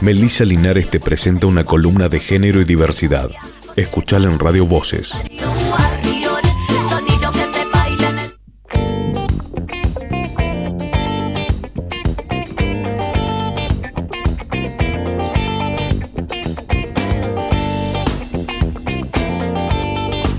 Melissa 0.00 0.44
Linares 0.44 0.88
te 0.88 0.98
presenta 0.98 1.46
una 1.46 1.64
columna 1.64 2.08
de 2.08 2.20
género 2.20 2.60
y 2.60 2.64
diversidad. 2.64 3.30
Escuchala 3.76 4.28
en 4.28 4.38
Radio 4.38 4.66
Voces. 4.66 5.14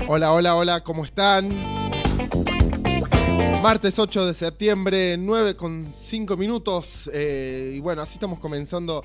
Hola, 0.08 0.32
hola, 0.32 0.54
hola, 0.56 0.80
¿cómo 0.84 1.06
están? 1.06 1.81
Martes 3.62 3.96
8 3.96 4.26
de 4.26 4.34
septiembre, 4.34 5.16
9 5.16 5.54
con 5.54 5.86
5 6.06 6.36
minutos. 6.36 7.08
Eh, 7.12 7.74
y 7.76 7.78
bueno, 7.78 8.02
así 8.02 8.14
estamos 8.14 8.40
comenzando 8.40 9.04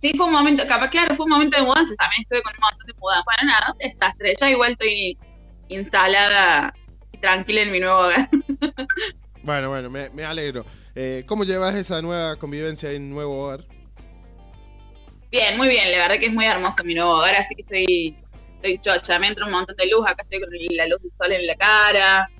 Sí, 0.04 0.12
fue 0.18 0.26
un 0.26 0.34
momento, 0.34 0.64
capaz, 0.68 0.90
claro, 0.90 1.16
fue 1.16 1.24
un 1.24 1.30
momento 1.30 1.56
de 1.56 1.64
mudanza, 1.64 1.94
también 1.96 2.20
estuve 2.20 2.42
con 2.42 2.52
un 2.52 2.60
montón 2.60 2.86
de 2.86 2.92
mudanzas. 3.00 3.24
Para 3.24 3.46
nada, 3.46 3.72
un 3.72 3.78
desastre. 3.78 4.34
Ya 4.38 4.50
igual 4.50 4.72
estoy 4.72 5.16
instalada 5.68 6.74
y 7.10 7.16
tranquila 7.16 7.62
en 7.62 7.72
mi 7.72 7.80
nuevo 7.80 8.00
hogar. 8.00 8.28
bueno, 9.42 9.70
bueno, 9.70 9.88
me, 9.88 10.24
alegro. 10.26 10.66
Eh, 10.94 11.24
¿Cómo 11.26 11.44
llevas 11.44 11.74
esa 11.74 12.02
nueva 12.02 12.36
convivencia 12.36 12.92
en 12.92 13.08
nuevo 13.08 13.46
hogar? 13.46 13.64
Bien, 15.34 15.56
muy 15.56 15.66
bien, 15.66 15.90
la 15.90 15.98
verdad 15.98 16.20
que 16.20 16.26
es 16.26 16.32
muy 16.32 16.44
hermoso 16.44 16.84
mi 16.84 16.94
nuevo 16.94 17.16
hogar, 17.16 17.34
así 17.34 17.56
que 17.56 17.62
estoy, 17.62 18.16
estoy 18.54 18.78
chocha, 18.78 19.18
me 19.18 19.26
entra 19.26 19.46
un 19.46 19.50
montón 19.50 19.74
de 19.74 19.88
luz, 19.88 20.06
acá 20.06 20.22
estoy 20.22 20.38
con 20.38 20.48
la 20.76 20.86
luz 20.86 21.02
del 21.02 21.12
sol 21.12 21.32
en 21.32 21.44
la 21.44 21.56
cara, 21.56 22.30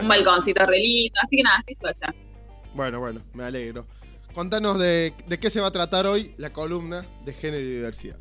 un 0.00 0.06
balconcito 0.06 0.64
relito, 0.64 1.18
así 1.24 1.38
que 1.38 1.42
nada, 1.42 1.64
estoy 1.66 1.92
chocha. 1.92 2.14
Bueno, 2.72 3.00
bueno, 3.00 3.20
me 3.34 3.42
alegro. 3.42 3.84
Contanos 4.32 4.78
de, 4.78 5.12
qué 5.40 5.50
se 5.50 5.60
va 5.60 5.66
a 5.66 5.70
tratar 5.72 6.06
hoy 6.06 6.32
la 6.36 6.50
columna 6.50 7.04
de 7.24 7.32
género 7.32 7.64
y 7.64 7.66
diversidad. 7.66 8.18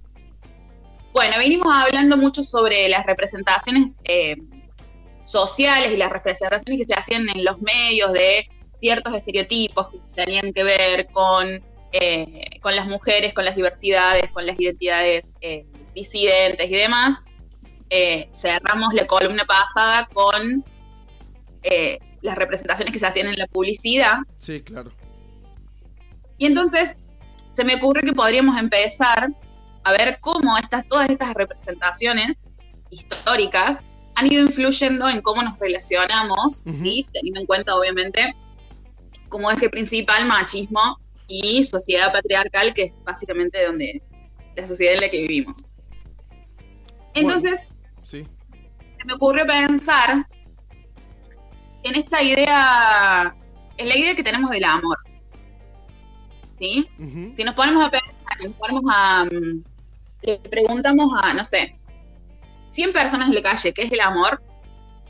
Bueno, 1.13 1.35
venimos 1.37 1.67
hablando 1.71 2.17
mucho 2.17 2.41
sobre 2.41 2.89
las 2.89 3.05
representaciones 3.05 3.99
eh, 4.05 4.37
sociales 5.23 5.91
y 5.93 5.97
las 5.97 6.11
representaciones 6.11 6.81
que 6.81 6.91
se 6.91 6.99
hacían 6.99 7.29
en 7.29 7.45
los 7.45 7.61
medios 7.61 8.11
de 8.13 8.49
ciertos 8.73 9.13
estereotipos 9.13 9.89
que 9.91 9.99
tenían 10.15 10.51
que 10.51 10.63
ver 10.63 11.05
con, 11.11 11.63
eh, 11.91 12.59
con 12.61 12.75
las 12.75 12.87
mujeres, 12.87 13.33
con 13.33 13.45
las 13.45 13.55
diversidades, 13.55 14.31
con 14.31 14.45
las 14.45 14.59
identidades 14.59 15.29
eh, 15.41 15.65
disidentes 15.93 16.69
y 16.69 16.75
demás. 16.75 17.21
cerramos 18.33 18.93
la 18.93 19.07
columna 19.07 19.45
pasada 19.45 20.07
con 20.13 20.63
las 22.21 22.35
representaciones 22.35 22.93
que 22.93 22.99
se 22.99 23.07
hacían 23.07 23.27
en 23.27 23.35
la 23.37 23.47
publicidad. 23.47 24.19
Sí, 24.37 24.61
claro. 24.61 24.91
Y 26.37 26.45
entonces 26.45 26.95
se 27.49 27.63
me 27.63 27.75
ocurre 27.75 28.01
que 28.01 28.13
podríamos 28.13 28.59
empezar 28.59 29.29
a 29.83 29.91
ver 29.91 30.19
cómo 30.21 30.57
estas, 30.57 30.87
todas 30.87 31.09
estas 31.09 31.33
representaciones 31.33 32.37
históricas 32.89 33.79
han 34.15 34.31
ido 34.31 34.43
influyendo 34.43 35.07
en 35.09 35.21
cómo 35.21 35.41
nos 35.43 35.57
relacionamos, 35.59 36.61
teniendo 36.63 37.39
en 37.39 37.45
cuenta 37.45 37.75
obviamente 37.75 38.35
como 39.29 39.49
eje 39.51 39.69
principal 39.69 40.25
machismo 40.25 40.99
y 41.29 41.63
sociedad 41.63 42.11
patriarcal, 42.11 42.73
que 42.73 42.83
es 42.83 43.01
básicamente 43.03 43.65
donde 43.65 44.01
la 44.55 44.65
sociedad 44.65 44.95
en 44.95 45.01
la 45.01 45.09
que 45.09 45.21
vivimos. 45.21 45.69
Entonces, 47.13 47.67
se 48.03 48.25
me 49.05 49.13
ocurre 49.13 49.45
pensar 49.45 50.25
en 51.83 51.95
esta 51.95 52.21
idea, 52.21 53.33
en 53.77 53.87
la 53.87 53.97
idea 53.97 54.15
que 54.15 54.23
tenemos 54.23 54.51
del 54.51 54.65
amor. 54.65 54.97
¿sí? 56.57 56.89
Si 57.35 57.43
nos 57.43 57.55
ponemos 57.55 57.87
a 57.87 57.91
pensar, 57.91 58.43
nos 58.43 58.53
ponemos 58.55 58.83
a, 58.93 59.25
mm, 59.25 59.63
le 60.23 60.37
preguntamos 60.39 61.11
a, 61.23 61.33
no 61.33 61.45
sé, 61.45 61.75
100 62.71 62.91
personas 62.91 63.29
en 63.29 63.35
la 63.35 63.41
calle 63.41 63.73
qué 63.73 63.83
es 63.83 63.91
el 63.91 64.01
amor, 64.01 64.41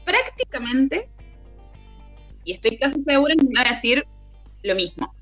prácticamente, 0.06 1.10
y 2.44 2.54
estoy 2.54 2.78
casi 2.78 3.02
segura, 3.04 3.36
me 3.36 3.50
van 3.56 3.68
a 3.68 3.70
decir 3.72 4.06
lo 4.64 4.76
mismo, 4.76 5.14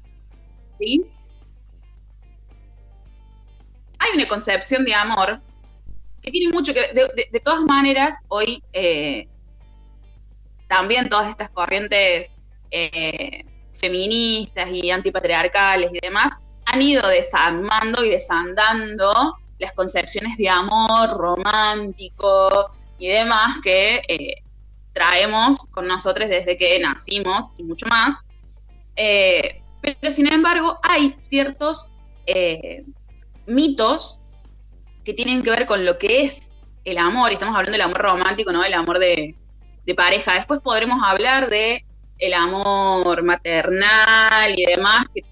Hay 3.99 4.11
una 4.15 4.27
concepción 4.27 4.85
de 4.85 4.93
amor 4.93 5.41
que 6.21 6.31
tiene 6.31 6.53
mucho 6.53 6.73
que 6.73 6.81
de, 6.93 7.29
de, 7.31 7.39
todas 7.39 7.61
maneras, 7.61 8.17
hoy 8.27 8.63
eh, 8.73 9.27
también 10.67 11.09
todas 11.09 11.29
estas 11.29 11.49
corrientes 11.49 12.29
eh, 12.71 13.45
feministas 13.73 14.69
y 14.71 14.91
antipatriarcales 14.91 15.91
y 15.93 15.99
demás, 15.99 16.29
han 16.65 16.81
ido 16.81 17.07
desarmando 17.07 18.03
y 18.03 18.09
desandando 18.09 19.37
las 19.59 19.71
concepciones 19.71 20.37
de 20.37 20.49
amor 20.49 21.09
romántico 21.17 22.69
y 22.99 23.07
demás 23.07 23.57
que 23.63 24.01
eh, 24.07 24.43
traemos 24.93 25.57
con 25.71 25.87
nosotros 25.87 26.27
desde 26.29 26.57
que 26.57 26.79
nacimos 26.79 27.51
y 27.57 27.63
mucho 27.63 27.85
más. 27.87 28.15
Pero 29.81 30.11
sin 30.11 30.31
embargo 30.31 30.79
hay 30.83 31.15
ciertos 31.19 31.89
eh, 32.25 32.83
mitos 33.45 34.19
que 35.03 35.13
tienen 35.13 35.41
que 35.41 35.51
ver 35.51 35.65
con 35.65 35.85
lo 35.85 35.97
que 35.97 36.23
es 36.23 36.51
el 36.83 36.97
amor, 36.97 37.31
estamos 37.31 37.55
hablando 37.55 37.73
del 37.73 37.81
amor 37.81 37.97
romántico, 37.97 38.51
¿no? 38.51 38.63
El 38.63 38.73
amor 38.73 38.99
de, 38.99 39.35
de 39.85 39.95
pareja. 39.95 40.35
Después 40.35 40.59
podremos 40.61 41.01
hablar 41.03 41.49
de 41.49 41.85
el 42.17 42.33
amor 42.33 43.23
maternal 43.23 44.53
y 44.55 44.65
demás, 44.65 45.05
que 45.13 45.23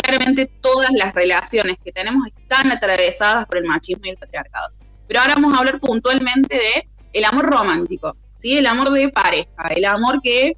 claramente 0.00 0.46
todas 0.46 0.90
las 0.92 1.14
relaciones 1.14 1.76
que 1.82 1.92
tenemos 1.92 2.26
están 2.26 2.70
atravesadas 2.72 3.46
por 3.46 3.58
el 3.58 3.64
machismo 3.64 4.06
y 4.06 4.10
el 4.10 4.16
patriarcado. 4.16 4.72
Pero 5.06 5.20
ahora 5.20 5.34
vamos 5.34 5.54
a 5.54 5.58
hablar 5.58 5.80
puntualmente 5.80 6.56
de 6.56 6.88
el 7.12 7.24
amor 7.24 7.46
romántico, 7.46 8.16
¿sí? 8.38 8.56
El 8.56 8.66
amor 8.66 8.90
de 8.90 9.08
pareja, 9.08 9.68
el 9.70 9.84
amor 9.84 10.20
que 10.22 10.56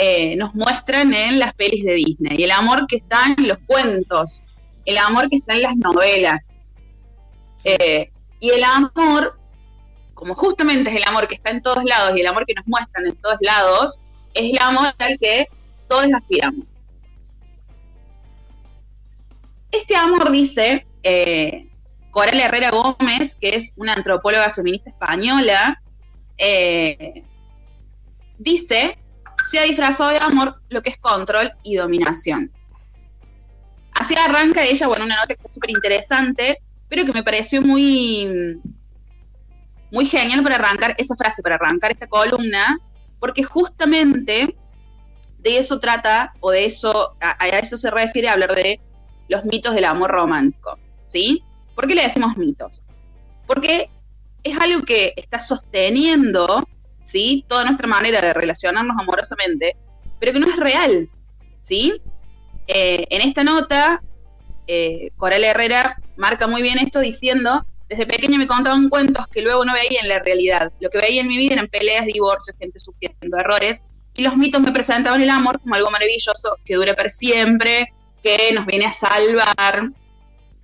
eh, 0.00 0.36
nos 0.36 0.54
muestran 0.54 1.12
en 1.12 1.40
las 1.40 1.52
pelis 1.54 1.82
de 1.82 1.94
Disney, 1.94 2.44
el 2.44 2.52
amor 2.52 2.86
que 2.86 2.98
está 2.98 3.34
en 3.36 3.48
los 3.48 3.58
cuentos, 3.66 4.44
el 4.84 4.96
amor 4.96 5.28
que 5.28 5.38
está 5.38 5.54
en 5.54 5.62
las 5.62 5.76
novelas. 5.76 6.46
Eh, 7.64 8.08
y 8.38 8.50
el 8.50 8.62
amor, 8.62 9.36
como 10.14 10.36
justamente 10.36 10.90
es 10.90 10.96
el 10.96 11.02
amor 11.04 11.26
que 11.26 11.34
está 11.34 11.50
en 11.50 11.62
todos 11.62 11.82
lados 11.82 12.16
y 12.16 12.20
el 12.20 12.28
amor 12.28 12.46
que 12.46 12.54
nos 12.54 12.64
muestran 12.68 13.06
en 13.06 13.16
todos 13.16 13.38
lados, 13.40 14.00
es 14.34 14.52
el 14.52 14.58
amor 14.60 14.94
al 14.98 15.18
que 15.18 15.48
todos 15.88 16.06
aspiramos. 16.14 16.64
Este 19.72 19.96
amor, 19.96 20.30
dice 20.30 20.86
eh, 21.02 21.66
Coral 22.12 22.38
Herrera 22.38 22.70
Gómez, 22.70 23.34
que 23.34 23.48
es 23.56 23.72
una 23.74 23.94
antropóloga 23.94 24.54
feminista 24.54 24.90
española, 24.90 25.82
eh, 26.36 27.24
dice, 28.38 28.96
se 29.44 29.58
ha 29.58 29.62
disfrazado 29.62 30.10
de 30.10 30.18
amor 30.18 30.60
lo 30.68 30.82
que 30.82 30.90
es 30.90 30.98
control 30.98 31.52
y 31.62 31.76
dominación. 31.76 32.52
Así 33.92 34.14
arranca 34.14 34.62
ella, 34.62 34.86
bueno, 34.86 35.04
una 35.04 35.16
nota 35.16 35.28
que 35.28 35.34
está 35.34 35.48
súper 35.48 35.70
interesante, 35.70 36.58
pero 36.88 37.04
que 37.04 37.12
me 37.12 37.22
pareció 37.22 37.60
muy, 37.62 38.60
muy 39.90 40.06
genial 40.06 40.42
para 40.42 40.56
arrancar 40.56 40.94
esa 40.98 41.16
frase, 41.16 41.42
para 41.42 41.56
arrancar 41.56 41.90
esta 41.90 42.06
columna, 42.06 42.78
porque 43.18 43.42
justamente 43.42 44.56
de 45.38 45.58
eso 45.58 45.78
trata, 45.80 46.32
o 46.40 46.50
de 46.50 46.64
eso, 46.64 47.16
a, 47.20 47.48
eso 47.48 47.76
se 47.76 47.90
refiere 47.90 48.28
a 48.28 48.32
hablar 48.32 48.54
de 48.54 48.80
los 49.28 49.44
mitos 49.44 49.74
del 49.74 49.84
amor 49.84 50.10
romántico, 50.10 50.78
¿sí? 51.06 51.42
¿Por 51.74 51.86
qué 51.86 51.94
le 51.94 52.02
decimos 52.02 52.36
mitos? 52.36 52.82
Porque 53.46 53.88
es 54.42 54.58
algo 54.58 54.82
que 54.82 55.14
está 55.16 55.38
sosteniendo, 55.38 56.66
¿sí? 57.08 57.44
Toda 57.48 57.64
nuestra 57.64 57.88
manera 57.88 58.20
de 58.20 58.34
relacionarnos 58.34 58.96
amorosamente, 58.98 59.76
pero 60.20 60.32
que 60.32 60.40
no 60.40 60.48
es 60.48 60.56
real, 60.56 61.08
¿sí? 61.62 62.00
Eh, 62.66 63.06
en 63.08 63.22
esta 63.22 63.42
nota, 63.42 64.02
eh, 64.66 65.10
Coral 65.16 65.42
Herrera 65.42 66.00
marca 66.16 66.46
muy 66.46 66.60
bien 66.60 66.78
esto 66.78 67.00
diciendo, 67.00 67.66
desde 67.88 68.06
pequeña 68.06 68.36
me 68.36 68.46
contaban 68.46 68.90
cuentos 68.90 69.26
que 69.28 69.40
luego 69.40 69.64
no 69.64 69.72
veía 69.72 70.00
en 70.02 70.08
la 70.08 70.18
realidad. 70.18 70.70
Lo 70.80 70.90
que 70.90 70.98
veía 70.98 71.22
en 71.22 71.28
mi 71.28 71.38
vida 71.38 71.54
eran 71.54 71.68
peleas, 71.68 72.04
divorcios, 72.04 72.54
gente 72.58 72.78
sufriendo 72.78 73.38
errores, 73.38 73.82
y 74.14 74.22
los 74.22 74.36
mitos 74.36 74.60
me 74.60 74.72
presentaban 74.72 75.22
el 75.22 75.30
amor 75.30 75.60
como 75.60 75.76
algo 75.76 75.90
maravilloso 75.90 76.58
que 76.64 76.74
dura 76.74 76.94
para 76.94 77.08
siempre, 77.08 77.94
que 78.22 78.52
nos 78.52 78.66
viene 78.66 78.84
a 78.84 78.92
salvar. 78.92 79.90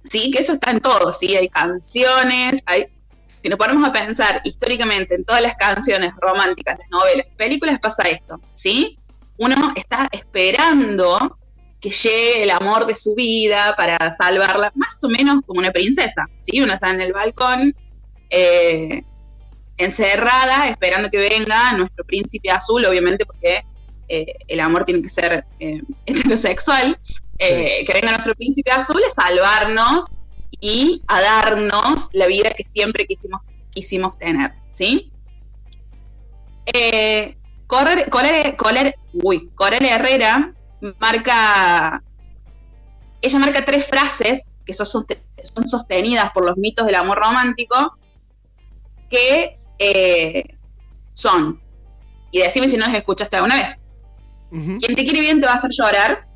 Sí, 0.05 0.31
que 0.31 0.41
eso 0.41 0.52
está 0.52 0.73
en 0.73 0.81
todo, 0.81 1.14
sí, 1.14 1.35
hay 1.35 1.49
canciones, 1.49 2.61
hay 2.67 2.88
si 3.26 3.49
nos 3.49 3.59
ponemos 3.59 3.88
a 3.88 3.93
pensar 3.93 4.41
históricamente 4.44 5.15
en 5.15 5.25
todas 5.25 5.43
las 5.43 5.55
canciones 5.56 6.12
románticas, 6.21 6.79
novelas, 6.91 7.26
películas, 7.37 7.79
pasa 7.79 8.05
esto, 8.05 8.41
¿sí? 8.55 8.99
Uno 9.38 9.73
está 9.75 10.09
esperando 10.12 11.38
que 11.81 11.91
llegue 11.91 12.43
el 12.44 12.50
amor 12.50 12.87
de 12.87 12.94
su 12.94 13.15
vida 13.15 13.75
para 13.76 13.99
salvarla, 14.17 14.73
más 14.75 15.03
o 15.05 15.09
menos 15.09 15.41
como 15.47 15.61
una 15.61 15.73
princesa, 15.73 16.26
¿sí? 16.43 16.61
Uno 16.61 16.75
está 16.75 16.91
en 16.91 17.00
el 17.00 17.12
balcón, 17.12 17.75
eh, 18.31 19.03
encerrada, 19.77 20.69
esperando 20.69 21.11
que 21.11 21.19
venga 21.19 21.73
nuestro 21.73 22.05
príncipe 22.05 22.50
azul, 22.50 22.85
obviamente 22.87 23.27
porque 23.27 23.65
eh, 24.09 24.35
el 24.49 24.61
amor 24.61 24.85
tiene 24.85 25.03
que 25.03 25.09
ser 25.09 25.44
eh, 25.61 25.82
heterosexual, 26.06 26.99
que 27.38 27.93
venga 27.93 28.12
nuestro 28.12 28.35
príncipe 28.35 28.70
azul 28.70 29.03
a 29.06 29.11
salvarnos 29.11 30.06
y 30.64 31.02
a 31.08 31.20
darnos 31.20 32.08
la 32.14 32.26
vida 32.26 32.49
que 32.49 32.64
siempre 32.64 33.05
quisimos, 33.06 33.43
quisimos 33.70 34.16
tener, 34.16 34.55
¿sí? 34.72 35.12
Eh, 36.64 37.37
Correr, 37.66 38.08
uy, 39.12 39.50
Herrera 39.61 40.55
marca, 40.99 42.02
ella 43.20 43.38
marca 43.38 43.62
tres 43.66 43.87
frases 43.87 44.44
que 44.64 44.72
son, 44.72 44.87
son 44.87 45.69
sostenidas 45.69 46.32
por 46.32 46.46
los 46.46 46.56
mitos 46.56 46.87
del 46.87 46.94
amor 46.94 47.19
romántico, 47.19 47.99
que 49.10 49.58
eh, 49.78 50.56
son, 51.12 51.60
y 52.31 52.38
decime 52.38 52.70
si 52.70 52.78
no 52.78 52.87
las 52.87 52.94
escuchaste 52.94 53.37
alguna 53.37 53.56
vez, 53.56 53.78
quien 54.49 54.96
te 54.96 55.05
quiere 55.05 55.20
bien 55.20 55.43
te 55.43 55.46
va 55.46 55.52
a 55.52 55.56
hacer 55.56 55.72
llorar, 55.72 56.26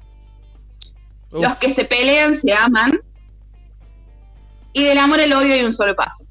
los 1.30 1.56
que 1.56 1.70
se 1.70 1.86
pelean 1.86 2.34
se 2.34 2.52
aman, 2.52 3.00
y 4.72 4.84
del 4.84 4.98
amor 4.98 5.20
al 5.20 5.32
odio 5.32 5.54
hay 5.54 5.64
un 5.64 5.72
solo 5.72 5.94
paso. 5.94 6.24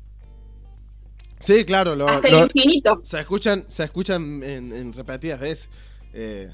Sí, 1.40 1.66
claro. 1.66 1.96
Lo, 1.96 2.08
Hasta 2.08 2.28
el 2.28 2.36
infinito. 2.36 3.02
Se 3.04 3.20
escuchan, 3.20 3.66
se 3.68 3.84
escuchan 3.84 4.44
en, 4.44 4.94
repetidas 4.94 5.40
veces. 5.40 5.70
Eh, 6.14 6.52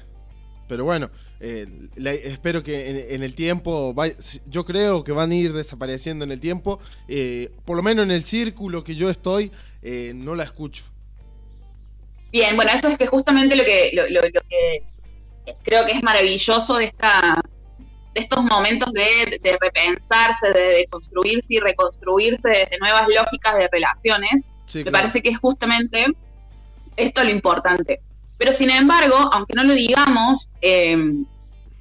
pero 0.68 0.84
bueno, 0.84 1.10
eh, 1.40 1.66
espero 1.96 2.62
que 2.62 3.14
en, 3.14 3.22
el 3.22 3.34
tiempo, 3.34 3.94
yo 4.46 4.64
creo 4.64 5.04
que 5.04 5.12
van 5.12 5.30
a 5.30 5.34
ir 5.34 5.52
desapareciendo 5.52 6.24
en 6.24 6.32
el 6.32 6.40
tiempo. 6.40 6.80
Eh, 7.08 7.52
por 7.64 7.76
lo 7.76 7.82
menos 7.82 8.04
en 8.04 8.10
el 8.10 8.24
círculo 8.24 8.84
que 8.84 8.94
yo 8.94 9.08
estoy, 9.10 9.50
no 10.14 10.34
la 10.34 10.44
escucho. 10.44 10.84
Bien, 12.32 12.56
bueno, 12.56 12.72
eso 12.74 12.88
es 12.88 12.98
que 12.98 13.06
justamente 13.06 13.54
lo 13.54 13.64
que, 13.64 13.90
lo 13.92 14.20
que 14.22 14.82
creo 15.62 15.84
que 15.86 15.92
es 15.92 16.02
maravilloso 16.02 16.76
de 16.76 16.86
esta, 16.86 17.40
estos 18.14 18.44
momentos 18.44 18.92
de, 18.92 19.40
repensarse, 19.60 20.48
de, 20.48 20.86
construirse 20.90 21.54
y 21.54 21.60
reconstruirse 21.60 22.48
de 22.48 22.78
nuevas 22.80 23.06
lógicas 23.08 23.54
de 23.56 23.68
relaciones, 23.70 24.42
me 24.74 24.90
parece 24.90 25.22
que 25.22 25.30
es 25.30 25.38
justamente 25.38 26.06
esto 26.96 27.24
lo 27.24 27.30
importante. 27.30 28.00
Pero 28.38 28.52
sin 28.52 28.70
embargo, 28.70 29.14
aunque 29.32 29.54
no 29.54 29.64
lo 29.64 29.74
digamos, 29.74 30.48
em, 30.60 31.24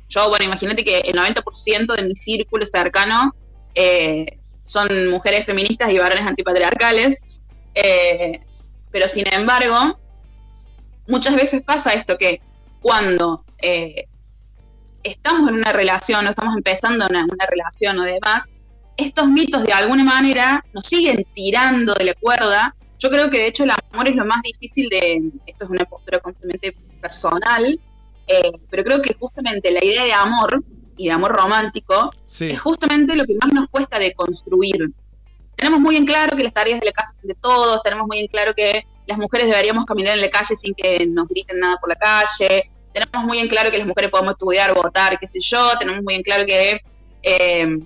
yo, 0.09 0.29
bueno, 0.29 0.45
imagínate 0.45 0.83
que 0.83 0.99
el 0.99 1.15
90% 1.15 1.95
de 1.95 2.03
mi 2.03 2.15
círculo 2.15 2.65
cercano 2.65 3.33
eh, 3.73 4.37
son 4.63 5.09
mujeres 5.09 5.45
feministas 5.45 5.91
y 5.91 5.97
varones 5.97 6.25
antipatriarcales, 6.25 7.17
eh, 7.73 8.39
pero 8.91 9.07
sin 9.07 9.27
embargo, 9.33 9.99
muchas 11.07 11.35
veces 11.35 11.63
pasa 11.63 11.93
esto 11.93 12.17
que 12.17 12.41
cuando 12.81 13.43
eh, 13.59 14.05
estamos 15.03 15.49
en 15.49 15.55
una 15.55 15.71
relación 15.71 16.25
o 16.25 16.29
estamos 16.29 16.55
empezando 16.55 17.05
una, 17.07 17.25
una 17.25 17.45
relación 17.45 17.99
o 17.99 18.03
demás, 18.03 18.45
estos 18.97 19.27
mitos 19.27 19.63
de 19.63 19.73
alguna 19.73 20.03
manera 20.03 20.63
nos 20.73 20.85
siguen 20.87 21.25
tirando 21.33 21.93
de 21.93 22.05
la 22.05 22.13
cuerda. 22.13 22.75
Yo 22.99 23.09
creo 23.09 23.29
que 23.29 23.37
de 23.37 23.47
hecho 23.47 23.63
el 23.63 23.71
amor 23.71 24.07
es 24.07 24.15
lo 24.15 24.25
más 24.25 24.41
difícil 24.41 24.87
de, 24.89 25.21
esto 25.45 25.65
es 25.65 25.69
una 25.69 25.85
postura 25.85 26.19
completamente 26.19 26.75
personal, 27.01 27.79
eh, 28.27 28.51
pero 28.69 28.83
creo 28.83 29.01
que 29.01 29.13
justamente 29.15 29.71
la 29.71 29.83
idea 29.83 30.05
de 30.05 30.13
amor 30.13 30.63
y 30.95 31.07
de 31.07 31.11
amor 31.11 31.31
romántico 31.31 32.11
es 32.39 32.59
justamente 32.59 33.15
lo 33.15 33.25
que 33.25 33.35
más 33.35 33.51
nos 33.51 33.67
cuesta 33.67 33.99
de 33.99 34.13
construir. 34.13 34.91
Tenemos 35.55 35.79
muy 35.79 35.95
en 35.97 36.05
claro 36.05 36.35
que 36.37 36.43
las 36.43 36.53
tareas 36.53 36.79
de 36.79 36.85
la 36.85 36.91
casa 36.91 37.13
son 37.19 37.27
de 37.27 37.35
todos, 37.35 37.81
tenemos 37.83 38.07
muy 38.07 38.19
en 38.19 38.27
claro 38.27 38.53
que 38.55 38.85
las 39.05 39.17
mujeres 39.17 39.47
deberíamos 39.47 39.85
caminar 39.85 40.15
en 40.15 40.21
la 40.21 40.29
calle 40.29 40.55
sin 40.55 40.73
que 40.73 41.05
nos 41.05 41.27
griten 41.27 41.59
nada 41.59 41.77
por 41.77 41.89
la 41.89 41.95
calle, 41.95 42.71
tenemos 42.93 43.25
muy 43.25 43.39
en 43.39 43.47
claro 43.47 43.71
que 43.71 43.77
las 43.77 43.87
mujeres 43.87 44.11
podemos 44.11 44.33
estudiar, 44.33 44.73
votar, 44.73 45.19
qué 45.19 45.27
sé 45.27 45.39
yo, 45.41 45.77
tenemos 45.79 46.03
muy 46.03 46.15
en 46.15 46.23
claro 46.23 46.45
que 46.45 46.81
eh, 47.23 47.77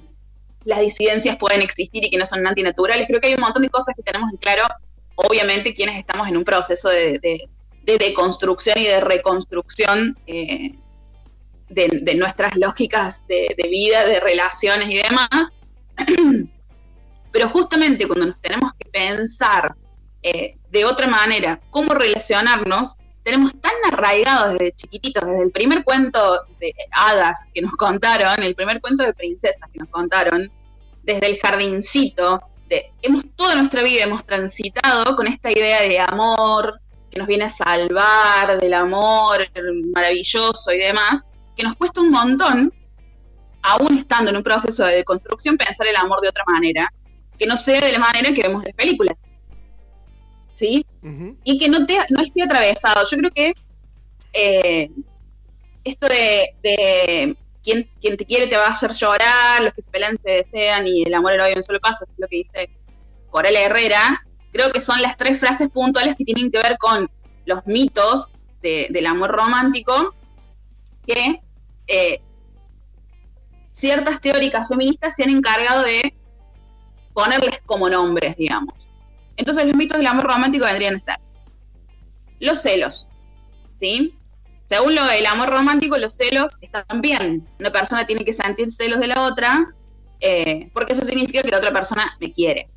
las 0.66 0.82
disidencias 0.82 1.38
pueden 1.38 1.62
existir 1.62 2.04
y 2.04 2.10
que 2.10 2.18
no 2.18 2.26
son 2.26 2.46
antinaturales. 2.46 3.08
Creo 3.08 3.22
que 3.22 3.28
hay 3.28 3.36
un 3.36 3.42
montón 3.42 3.62
de 3.62 3.70
cosas 3.70 3.96
que 3.96 4.04
tenemos 4.04 4.30
en 4.32 4.38
claro, 4.38 4.64
obviamente 5.16 5.74
quienes 5.74 5.98
estamos 5.98 6.28
en 6.28 6.38
un 6.38 6.44
proceso 6.44 6.90
de, 6.90 7.20
de, 7.20 7.98
deconstrucción 7.98 8.78
y 8.78 8.84
de 8.84 9.00
reconstrucción 9.00 10.18
eh, 10.28 10.76
de, 11.70 12.16
nuestras 12.16 12.58
lógicas 12.58 13.26
de, 13.28 13.56
vida, 13.70 14.06
de 14.06 14.20
relaciones 14.20 14.90
y 14.90 14.98
demás. 14.98 15.30
Pero 17.32 17.50
justamente 17.50 18.06
cuando 18.08 18.26
nos 18.26 18.42
tenemos 18.42 18.74
que 18.74 18.90
pensar 18.90 19.76
eh, 20.22 20.58
de 20.70 20.86
otra 20.86 21.08
manera 21.08 21.62
cómo 21.70 21.94
relacionarnos, 21.94 22.98
tenemos 23.28 23.52
tan 23.60 23.74
arraigados 23.92 24.54
desde 24.54 24.72
chiquititos, 24.72 25.26
desde 25.26 25.44
el 25.44 25.52
primer 25.52 25.84
cuento 25.84 26.46
de 26.62 26.74
hadas 26.94 27.52
que 27.54 27.62
nos 27.62 27.74
contaron, 27.74 28.42
el 28.42 28.56
primer 28.56 28.80
cuento 28.80 29.04
de 29.04 29.14
princesas 29.14 29.70
que 29.70 29.80
nos 29.80 29.90
contaron, 29.90 30.50
desde 31.04 31.28
el 31.28 31.38
jardincito, 31.38 32.42
hemos 33.02 33.26
toda 33.36 33.56
nuestra 33.56 33.84
vida 33.84 34.04
hemos 34.04 34.26
transitado 34.26 35.14
con 35.18 35.28
esta 35.28 35.52
idea 35.52 35.82
de 35.82 36.00
amor 36.00 36.80
que 37.12 37.20
nos 37.20 37.28
viene 37.28 37.44
a 37.44 37.50
salvar, 37.50 38.62
del 38.62 38.74
amor 38.74 39.46
maravilloso 39.94 40.72
y 40.72 40.78
demás, 40.78 41.22
que 41.58 41.64
nos 41.64 41.76
cuesta 41.76 42.00
un 42.00 42.12
montón, 42.12 42.74
aún 43.62 43.98
estando 43.98 44.32
en 44.32 44.38
un 44.38 44.44
proceso 44.44 44.86
de 44.86 44.96
deconstrucción, 44.96 45.58
pensar 45.58 45.86
el 45.86 45.98
amor 45.98 46.22
de 46.22 46.30
otra 46.30 46.46
manera, 46.48 46.94
que 47.38 47.46
no 47.46 47.58
sea 47.58 47.82
de 47.82 47.92
la 47.92 48.00
manera 48.00 48.34
que 48.34 48.44
vemos 48.44 48.62
en 48.62 48.68
las 48.68 48.76
películas. 48.76 49.18
¿Sí? 50.58 50.86
Y 51.44 51.60
que 51.60 51.70
no, 51.70 51.86
te, 51.86 51.98
no 52.10 52.22
esté 52.22 52.44
atravesado. 52.44 53.08
Yo 53.10 53.18
creo 53.18 53.32
que 53.32 53.54
eh, 54.34 54.90
esto 55.84 56.08
de, 56.08 57.38
quien, 57.64 57.90
quien 58.02 58.18
te 58.18 58.26
quiere 58.26 58.48
te 58.48 58.58
va 58.58 58.66
a 58.66 58.72
hacer 58.72 58.92
llorar, 58.92 59.62
los 59.62 59.74
que 59.74 59.82
se 59.84 59.92
pelean 59.92 60.18
se 60.24 60.32
desean 60.32 60.88
y 60.88 61.04
el 61.04 61.14
amor 61.14 61.36
lo 61.36 61.44
hay 61.44 61.54
un 61.54 61.64
solo 61.64 61.80
paso, 61.80 62.06
es 62.06 62.12
lo 62.18 62.28
que 62.28 62.38
dice 62.38 62.70
Coral 63.30 63.56
Herrera. 63.56 64.26
Creo 64.52 64.72
que 64.72 64.82
son 64.82 65.02
las 65.02 65.16
tres 65.16 65.40
frases 65.40 65.70
puntuales 65.70 66.16
que 66.18 66.26
tienen 66.26 66.50
que 66.50 66.58
ver 66.58 66.78
con 66.78 67.10
los 67.46 67.66
mitos 67.68 68.30
del 68.62 69.06
amor 69.06 69.32
romántico 69.32 70.14
que 71.06 71.42
eh, 71.86 72.20
ciertas 73.72 74.20
teóricas 74.20 74.68
feministas 74.68 75.16
se 75.16 75.24
han 75.24 75.30
encargado 75.30 75.84
de 75.84 76.14
ponerles 77.14 77.62
como 77.66 77.88
nombres, 77.90 78.36
digamos. 78.36 78.87
Entonces 79.38 79.65
los 79.65 79.75
mitos 79.75 79.98
del 79.98 80.08
amor 80.08 80.25
romántico 80.25 80.65
vendrían 80.65 80.96
a 80.96 81.00
ser 81.00 81.20
los 82.39 82.62
celos, 82.62 83.08
¿sí? 83.79 84.13
Según 84.67 84.96
lo 84.96 85.06
del 85.06 85.25
amor 85.25 85.50
romántico, 85.50 85.98
los 85.98 86.15
celos 86.15 86.58
están 86.62 87.01
bien. 87.01 87.48
Una 87.60 87.72
persona 87.72 88.06
tiene 88.06 88.25
que 88.25 88.34
sentir 88.34 88.70
celos 88.70 89.00
de 89.00 89.08
la 89.08 89.24
otra, 89.24 89.74
eh, 90.20 90.70
porque 90.74 90.94
eso 90.94 91.03
significa 91.03 91.41
que 91.41 91.51
la 91.51 91.58
otra 91.58 91.72
persona 91.72 92.17
me 92.20 92.32
quiere. 92.34 92.67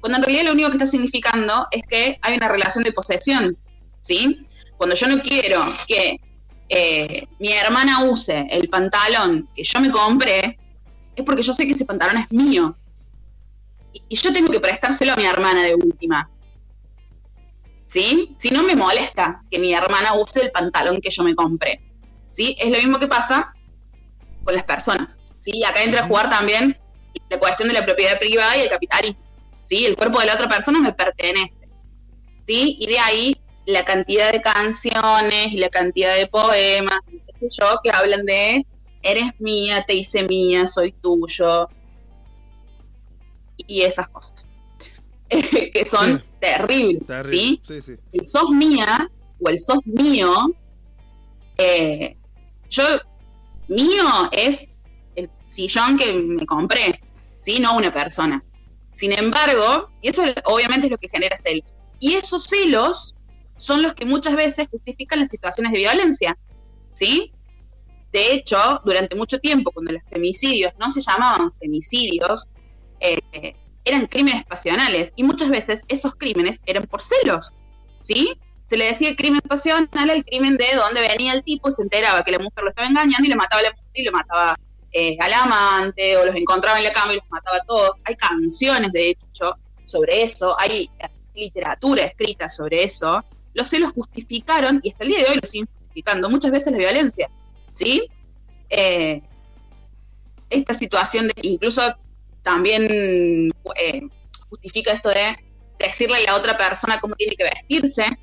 Cuando 0.00 0.18
en 0.18 0.24
realidad 0.24 0.44
lo 0.46 0.52
único 0.52 0.70
que 0.70 0.76
está 0.78 0.86
significando 0.86 1.66
es 1.70 1.82
que 1.86 2.18
hay 2.22 2.36
una 2.36 2.48
relación 2.48 2.82
de 2.82 2.92
posesión, 2.92 3.56
¿sí? 4.00 4.46
Cuando 4.76 4.96
yo 4.96 5.06
no 5.06 5.22
quiero 5.22 5.62
que 5.86 6.18
eh, 6.68 7.26
mi 7.38 7.52
hermana 7.52 8.04
use 8.04 8.46
el 8.50 8.68
pantalón 8.68 9.48
que 9.54 9.62
yo 9.62 9.80
me 9.80 9.90
compré, 9.90 10.58
es 11.14 11.24
porque 11.24 11.42
yo 11.42 11.52
sé 11.52 11.66
que 11.66 11.74
ese 11.74 11.84
pantalón 11.84 12.16
es 12.16 12.32
mío. 12.32 12.76
Y, 13.92 14.16
yo 14.16 14.32
tengo 14.32 14.50
que 14.50 14.60
prestárselo 14.60 15.12
a 15.12 15.16
mi 15.16 15.24
hermana 15.24 15.62
de 15.62 15.74
última. 15.74 16.30
¿Sí? 17.86 18.34
Si 18.38 18.50
no 18.50 18.62
me 18.62 18.74
molesta 18.74 19.42
que 19.50 19.58
mi 19.58 19.74
hermana 19.74 20.14
use 20.14 20.40
el 20.40 20.50
pantalón 20.50 21.00
que 21.00 21.10
yo 21.10 21.22
me 21.22 21.34
compré. 21.34 21.80
¿Sí? 22.30 22.56
Es 22.58 22.70
lo 22.70 22.78
mismo 22.78 22.98
que 22.98 23.08
pasa 23.08 23.52
con 24.44 24.54
las 24.54 24.64
personas. 24.64 25.20
¿Sí? 25.40 25.62
Acá 25.64 25.82
entra 25.82 26.02
a 26.02 26.06
jugar 26.06 26.30
también 26.30 26.78
la 27.28 27.38
cuestión 27.38 27.68
de 27.68 27.74
la 27.74 27.84
propiedad 27.84 28.18
privada 28.18 28.56
y 28.56 28.62
el 28.62 28.70
capitalismo. 28.70 29.20
¿Sí? 29.64 29.84
El 29.84 29.96
cuerpo 29.96 30.20
de 30.20 30.26
la 30.26 30.34
otra 30.34 30.48
persona 30.48 30.80
me 30.80 30.92
pertenece. 30.92 31.68
¿Sí? 32.46 32.76
Y 32.80 32.86
de 32.86 32.98
ahí 32.98 33.36
la 33.66 33.84
cantidad 33.84 34.32
de 34.32 34.42
canciones 34.42 35.52
y 35.52 35.58
la 35.58 35.68
cantidad 35.68 36.16
de 36.16 36.26
poemas, 36.26 37.00
qué 37.08 37.32
sé 37.32 37.48
yo, 37.50 37.78
que 37.82 37.90
hablan 37.90 38.24
de 38.24 38.66
eres 39.02 39.30
mía, 39.38 39.84
te 39.86 39.94
hice 39.94 40.22
mía, 40.24 40.66
soy 40.66 40.92
tuyo, 40.92 41.68
y 43.66 43.82
esas 43.82 44.08
cosas, 44.08 44.50
que 45.28 45.84
son 45.86 46.22
terribles, 46.40 47.02
¿sí? 47.28 47.60
El 48.12 48.24
sos 48.24 48.50
mía 48.50 49.10
o 49.40 49.48
el 49.48 49.58
sos 49.58 49.84
mío, 49.86 50.54
eh, 51.58 52.16
yo, 52.68 52.84
mío 53.68 54.04
es 54.32 54.68
el 55.16 55.30
sillón 55.48 55.96
que 55.96 56.12
me 56.12 56.46
compré, 56.46 57.00
¿sí? 57.38 57.60
No 57.60 57.76
una 57.76 57.90
persona. 57.90 58.42
Sin 58.92 59.12
embargo, 59.12 59.90
y 60.02 60.08
eso 60.08 60.22
obviamente 60.44 60.86
es 60.86 60.90
lo 60.90 60.98
que 60.98 61.08
genera 61.08 61.36
celos. 61.36 61.76
Y 61.98 62.14
esos 62.14 62.44
celos 62.44 63.14
son 63.56 63.82
los 63.82 63.94
que 63.94 64.04
muchas 64.04 64.34
veces 64.34 64.68
justifican 64.70 65.20
las 65.20 65.28
situaciones 65.28 65.72
de 65.72 65.78
violencia, 65.78 66.36
¿sí? 66.94 67.32
De 68.12 68.34
hecho, 68.34 68.58
durante 68.84 69.16
mucho 69.16 69.38
tiempo, 69.38 69.70
cuando 69.70 69.92
los 69.92 70.02
femicidios 70.10 70.72
no 70.78 70.90
se 70.90 71.00
llamaban 71.00 71.52
femicidios, 71.58 72.48
eh, 73.02 73.56
eran 73.84 74.06
crímenes 74.06 74.44
pasionales 74.44 75.12
y 75.16 75.24
muchas 75.24 75.50
veces 75.50 75.82
esos 75.88 76.14
crímenes 76.14 76.60
eran 76.66 76.84
por 76.84 77.02
celos, 77.02 77.52
¿sí? 78.00 78.38
Se 78.66 78.76
le 78.76 78.86
decía 78.86 79.14
crimen 79.16 79.40
pasional 79.40 80.10
al 80.10 80.24
crimen 80.24 80.56
de 80.56 80.66
donde 80.76 81.00
venía 81.00 81.32
el 81.32 81.42
tipo, 81.42 81.70
se 81.70 81.82
enteraba 81.82 82.22
que 82.22 82.30
la 82.30 82.38
mujer 82.38 82.62
lo 82.62 82.70
estaba 82.70 82.88
engañando 82.88 83.26
y 83.26 83.28
le 83.28 83.36
mataba 83.36 83.60
a 83.60 83.64
la 83.64 83.70
mujer 83.70 83.90
y 83.92 84.04
lo 84.04 84.12
mataba 84.12 84.56
eh, 84.92 85.16
al 85.20 85.32
amante 85.32 86.16
o 86.16 86.24
los 86.24 86.36
encontraba 86.36 86.78
en 86.78 86.84
la 86.84 86.92
cama 86.92 87.12
y 87.12 87.16
los 87.16 87.24
mataba 87.28 87.56
a 87.56 87.64
todos. 87.64 88.00
Hay 88.04 88.14
canciones, 88.14 88.92
de 88.92 89.10
hecho, 89.10 89.56
sobre 89.84 90.22
eso, 90.22 90.58
hay 90.58 90.88
literatura 91.34 92.04
escrita 92.04 92.48
sobre 92.48 92.84
eso, 92.84 93.24
los 93.54 93.68
celos 93.68 93.92
justificaron, 93.92 94.80
y 94.82 94.90
hasta 94.90 95.04
el 95.04 95.10
día 95.10 95.18
de 95.18 95.30
hoy 95.30 95.38
lo 95.42 95.48
siguen 95.48 95.68
justificando, 95.78 96.30
muchas 96.30 96.50
veces 96.50 96.72
la 96.72 96.78
violencia, 96.78 97.28
¿sí? 97.74 98.06
Eh, 98.70 99.20
esta 100.50 100.74
situación 100.74 101.28
de, 101.28 101.34
incluso 101.42 101.82
también 102.42 103.50
eh, 103.76 104.02
justifica 104.48 104.92
esto 104.92 105.10
de 105.10 105.36
decirle 105.78 106.16
a 106.16 106.32
la 106.32 106.36
otra 106.36 106.56
persona 106.56 107.00
cómo 107.00 107.14
tiene 107.14 107.34
que 107.34 107.44
vestirse, 107.44 108.18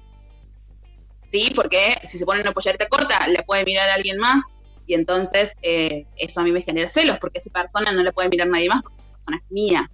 ¿sí? 1.30 1.52
Porque 1.56 2.00
si 2.04 2.18
se 2.18 2.26
pone 2.26 2.42
una 2.42 2.52
pollerita 2.52 2.88
corta, 2.88 3.28
le 3.28 3.44
puede 3.44 3.64
mirar 3.66 3.90
a 3.90 3.96
alguien 3.96 4.18
más, 4.18 4.44
y 4.86 4.94
entonces 4.94 5.56
eh, 5.62 6.06
eso 6.18 6.42
a 6.42 6.44
mí 6.44 6.52
me 6.52 6.62
genera 6.62 6.88
celos, 6.88 7.18
porque 7.20 7.40
esa 7.40 7.50
persona 7.50 7.92
no 7.92 8.02
le 8.02 8.14
puede 8.14 8.30
mirar 8.30 8.48
a 8.48 8.52
nadie 8.52 8.70
más, 8.70 8.82
porque 8.82 8.98
esa 9.00 9.10
persona 9.10 9.38
es 9.38 9.52
mía, 9.52 9.92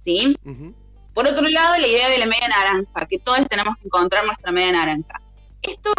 ¿sí? 0.00 0.36
Por 1.14 1.26
otro 1.26 1.48
lado, 1.48 1.78
la 1.78 1.86
idea 1.86 2.08
de 2.10 2.18
la 2.18 2.26
media 2.26 2.48
naranja, 2.48 3.06
que 3.08 3.18
todos 3.18 3.46
tenemos 3.48 3.76
que 3.78 3.86
encontrar 3.86 4.24
nuestra 4.26 4.52
media 4.52 4.72
naranja. 4.72 5.20
Esto 5.62 5.90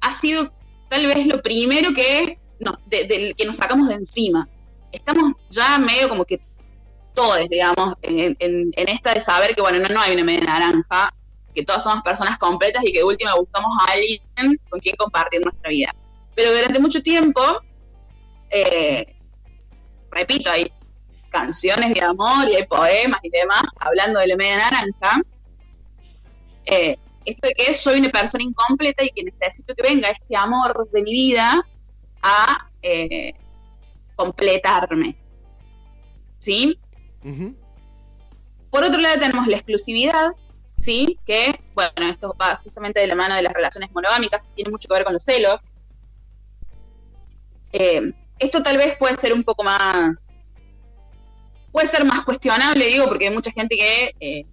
ha 0.00 0.12
sido 0.12 0.52
tal 0.88 1.06
vez 1.06 1.26
lo 1.26 1.42
primero 1.42 1.92
que, 1.92 2.38
que 3.36 3.44
nos 3.44 3.56
sacamos 3.56 3.88
de 3.88 3.94
encima. 3.94 4.48
Estamos 4.92 5.32
ya 5.50 5.78
medio 5.78 6.08
como 6.08 6.24
que 6.24 6.40
todos, 7.14 7.48
digamos, 7.48 7.94
en, 8.02 8.36
esta 8.74 9.14
de 9.14 9.20
saber 9.20 9.54
que, 9.54 9.62
bueno, 9.62 9.78
no, 9.78 9.88
no 9.88 10.00
hay 10.00 10.14
una 10.14 10.24
media 10.24 10.44
naranja, 10.44 11.12
que 11.54 11.64
todos 11.64 11.82
somos 11.82 12.02
personas 12.02 12.38
completas 12.38 12.82
y 12.84 12.92
que 12.92 13.04
última 13.04 13.34
buscamos 13.34 13.72
a 13.80 13.92
alguien 13.92 14.58
con 14.68 14.80
quien 14.80 14.96
compartir 14.96 15.42
nuestra 15.42 15.70
vida. 15.70 15.94
Pero 16.34 16.52
durante 16.52 16.80
mucho 16.80 17.02
tiempo, 17.02 17.42
eh, 18.50 19.14
repito, 20.10 20.50
hay 20.50 20.72
canciones 21.30 21.94
de 21.94 22.00
amor 22.02 22.48
y 22.48 22.56
hay 22.56 22.66
poemas 22.66 23.20
y 23.22 23.30
demás, 23.30 23.62
hablando 23.78 24.20
de 24.20 24.26
la 24.28 24.36
media 24.36 24.56
naranja, 24.56 25.22
eh, 26.64 26.96
esto 27.24 27.48
de 27.48 27.54
que 27.54 27.74
soy 27.74 28.00
una 28.00 28.10
persona 28.10 28.44
incompleta 28.44 29.04
y 29.04 29.10
que 29.10 29.24
necesito 29.24 29.74
que 29.74 29.82
venga 29.82 30.08
este 30.08 30.36
amor 30.36 30.88
de 30.90 31.02
mi 31.02 31.12
vida 31.12 31.64
a 32.22 32.68
eh, 32.82 33.34
completarme. 34.16 35.16
¿Sí? 36.38 36.78
Por 38.70 38.84
otro 38.84 39.00
lado 39.00 39.20
tenemos 39.20 39.46
la 39.46 39.56
exclusividad, 39.56 40.32
¿sí? 40.78 41.18
Que, 41.26 41.60
bueno, 41.74 42.08
esto 42.08 42.34
va 42.40 42.60
justamente 42.64 43.00
de 43.00 43.06
la 43.06 43.14
mano 43.14 43.34
de 43.34 43.42
las 43.42 43.52
relaciones 43.52 43.90
monogámicas, 43.92 44.48
tiene 44.54 44.70
mucho 44.70 44.88
que 44.88 44.94
ver 44.94 45.04
con 45.04 45.14
los 45.14 45.24
celos. 45.24 45.60
Eh, 47.72 48.12
esto 48.38 48.62
tal 48.62 48.76
vez 48.76 48.96
puede 48.98 49.14
ser 49.14 49.32
un 49.32 49.44
poco 49.44 49.62
más 49.62 50.32
puede 51.72 51.88
ser 51.88 52.04
más 52.04 52.24
cuestionable, 52.24 52.86
digo, 52.86 53.06
porque 53.08 53.28
hay 53.28 53.34
mucha 53.34 53.50
gente 53.50 53.76
que 53.76 54.14
eh, 54.20 54.46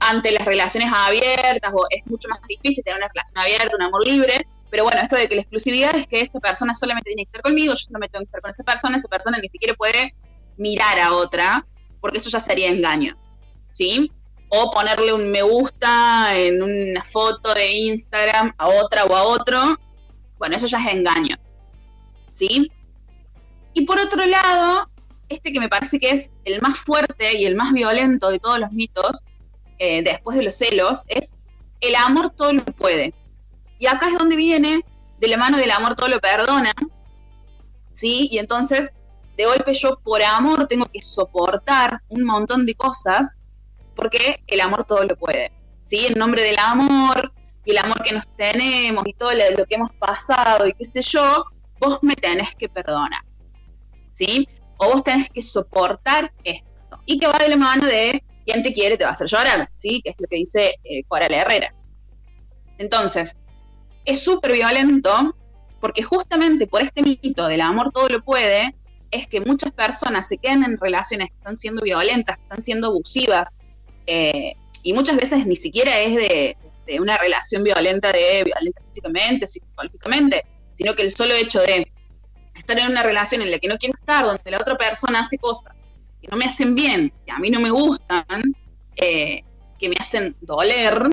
ante 0.00 0.32
las 0.32 0.44
relaciones 0.44 0.90
abiertas 0.92 1.72
o 1.72 1.86
es 1.88 2.04
mucho 2.06 2.28
más 2.28 2.40
difícil 2.48 2.82
tener 2.84 2.98
una 2.98 3.08
relación 3.08 3.38
abierta, 3.38 3.76
un 3.76 3.82
amor 3.82 4.04
libre, 4.04 4.46
pero 4.70 4.84
bueno, 4.84 5.00
esto 5.00 5.16
de 5.16 5.28
que 5.28 5.36
la 5.36 5.42
exclusividad 5.42 5.94
es 5.94 6.06
que 6.06 6.20
esta 6.20 6.40
persona 6.40 6.74
solamente 6.74 7.10
tiene 7.10 7.24
que 7.24 7.28
estar 7.28 7.42
conmigo, 7.42 7.74
yo 7.74 7.76
solamente 7.76 8.12
tengo 8.12 8.24
que 8.24 8.28
estar 8.28 8.40
con 8.40 8.50
esa 8.50 8.64
persona, 8.64 8.96
esa 8.96 9.08
persona 9.08 9.38
ni 9.38 9.48
siquiera 9.48 9.74
puede 9.74 10.14
mirar 10.60 11.00
a 11.00 11.14
otra, 11.14 11.66
porque 12.00 12.18
eso 12.18 12.28
ya 12.28 12.38
sería 12.38 12.68
engaño, 12.68 13.18
¿sí? 13.72 14.12
O 14.50 14.70
ponerle 14.70 15.12
un 15.12 15.30
me 15.30 15.42
gusta 15.42 16.36
en 16.36 16.62
una 16.62 17.02
foto 17.02 17.54
de 17.54 17.72
Instagram 17.72 18.52
a 18.58 18.68
otra 18.68 19.04
o 19.04 19.16
a 19.16 19.22
otro, 19.22 19.78
bueno, 20.38 20.56
eso 20.56 20.66
ya 20.66 20.78
es 20.78 20.94
engaño, 20.94 21.36
¿sí? 22.32 22.70
Y 23.72 23.86
por 23.86 23.98
otro 23.98 24.24
lado, 24.26 24.90
este 25.30 25.52
que 25.52 25.60
me 25.60 25.68
parece 25.68 25.98
que 25.98 26.10
es 26.10 26.30
el 26.44 26.60
más 26.60 26.78
fuerte 26.78 27.38
y 27.38 27.46
el 27.46 27.56
más 27.56 27.72
violento 27.72 28.30
de 28.30 28.38
todos 28.38 28.58
los 28.58 28.70
mitos, 28.70 29.22
eh, 29.78 30.02
después 30.02 30.36
de 30.36 30.42
los 30.42 30.56
celos, 30.56 31.04
es 31.08 31.36
el 31.80 31.94
amor 31.94 32.30
todo 32.30 32.52
lo 32.52 32.62
puede. 32.64 33.14
Y 33.78 33.86
acá 33.86 34.08
es 34.08 34.18
donde 34.18 34.36
viene 34.36 34.84
de 35.20 35.28
la 35.28 35.38
mano 35.38 35.56
del 35.56 35.70
amor 35.70 35.94
todo 35.94 36.08
lo 36.08 36.20
perdona, 36.20 36.72
¿sí? 37.92 38.28
Y 38.30 38.38
entonces, 38.38 38.92
de 39.40 39.46
golpe 39.46 39.74
yo 39.74 39.98
por 40.02 40.22
amor 40.22 40.66
tengo 40.66 40.86
que 40.86 41.02
soportar 41.02 42.00
un 42.08 42.24
montón 42.24 42.66
de 42.66 42.74
cosas 42.74 43.38
porque 43.96 44.42
el 44.46 44.60
amor 44.60 44.84
todo 44.84 45.04
lo 45.04 45.16
puede, 45.16 45.52
¿sí? 45.82 46.06
En 46.06 46.18
nombre 46.18 46.42
del 46.42 46.58
amor 46.58 47.32
y 47.64 47.72
el 47.72 47.78
amor 47.78 48.02
que 48.02 48.12
nos 48.12 48.26
tenemos 48.36 49.06
y 49.06 49.12
todo 49.14 49.32
lo 49.32 49.66
que 49.66 49.74
hemos 49.74 49.92
pasado 49.96 50.66
y 50.66 50.72
qué 50.72 50.84
sé 50.84 51.02
yo, 51.02 51.44
vos 51.78 51.98
me 52.02 52.16
tenés 52.16 52.54
que 52.54 52.68
perdonar, 52.68 53.22
¿sí? 54.12 54.46
o 54.80 54.86
vos 54.86 55.04
tenés 55.04 55.28
que 55.28 55.42
soportar 55.42 56.32
esto. 56.42 56.66
Y 57.04 57.18
que 57.18 57.26
va 57.26 57.38
de 57.38 57.48
la 57.48 57.56
mano 57.56 57.86
de 57.86 58.24
quien 58.46 58.62
te 58.62 58.72
quiere 58.72 58.96
te 58.96 59.04
va 59.04 59.10
a 59.10 59.12
hacer 59.12 59.28
llorar, 59.28 59.70
¿sí? 59.76 60.00
Que 60.02 60.10
es 60.10 60.16
lo 60.18 60.26
que 60.26 60.36
dice 60.36 60.74
eh, 60.84 61.04
Coral 61.04 61.32
Herrera. 61.32 61.74
Entonces, 62.78 63.36
es 64.06 64.24
súper 64.24 64.52
violento 64.52 65.36
porque 65.80 66.02
justamente 66.02 66.66
por 66.66 66.82
este 66.82 67.02
mito 67.02 67.46
del 67.46 67.60
amor 67.60 67.92
todo 67.92 68.08
lo 68.08 68.22
puede, 68.22 68.74
es 69.10 69.26
que 69.26 69.40
muchas 69.40 69.72
personas 69.72 70.28
se 70.28 70.38
quedan 70.38 70.64
en 70.64 70.78
relaciones 70.78 71.30
que 71.30 71.36
están 71.36 71.56
siendo 71.56 71.82
violentas, 71.82 72.36
que 72.36 72.42
están 72.42 72.64
siendo 72.64 72.88
abusivas, 72.88 73.48
eh, 74.06 74.54
y 74.82 74.92
muchas 74.92 75.16
veces 75.16 75.46
ni 75.46 75.56
siquiera 75.56 75.98
es 76.00 76.14
de, 76.14 76.56
de, 76.86 77.00
una 77.00 77.18
relación 77.18 77.62
violenta 77.62 78.12
de 78.12 78.44
violenta 78.44 78.82
físicamente 78.82 79.46
psicológicamente, 79.46 80.44
sino 80.72 80.94
que 80.94 81.02
el 81.02 81.12
solo 81.12 81.34
hecho 81.34 81.60
de 81.60 81.90
estar 82.54 82.78
en 82.78 82.90
una 82.90 83.02
relación 83.02 83.42
en 83.42 83.50
la 83.50 83.58
que 83.58 83.68
no 83.68 83.76
quiero 83.76 83.94
estar, 83.98 84.24
donde 84.24 84.50
la 84.50 84.58
otra 84.58 84.76
persona 84.76 85.20
hace 85.20 85.38
cosas 85.38 85.74
que 86.20 86.28
no 86.28 86.36
me 86.36 86.44
hacen 86.44 86.74
bien, 86.74 87.12
que 87.26 87.32
a 87.32 87.38
mí 87.38 87.50
no 87.50 87.60
me 87.60 87.70
gustan, 87.70 88.54
eh, 88.96 89.42
que 89.78 89.88
me 89.88 89.96
hacen 89.98 90.36
doler, 90.40 91.08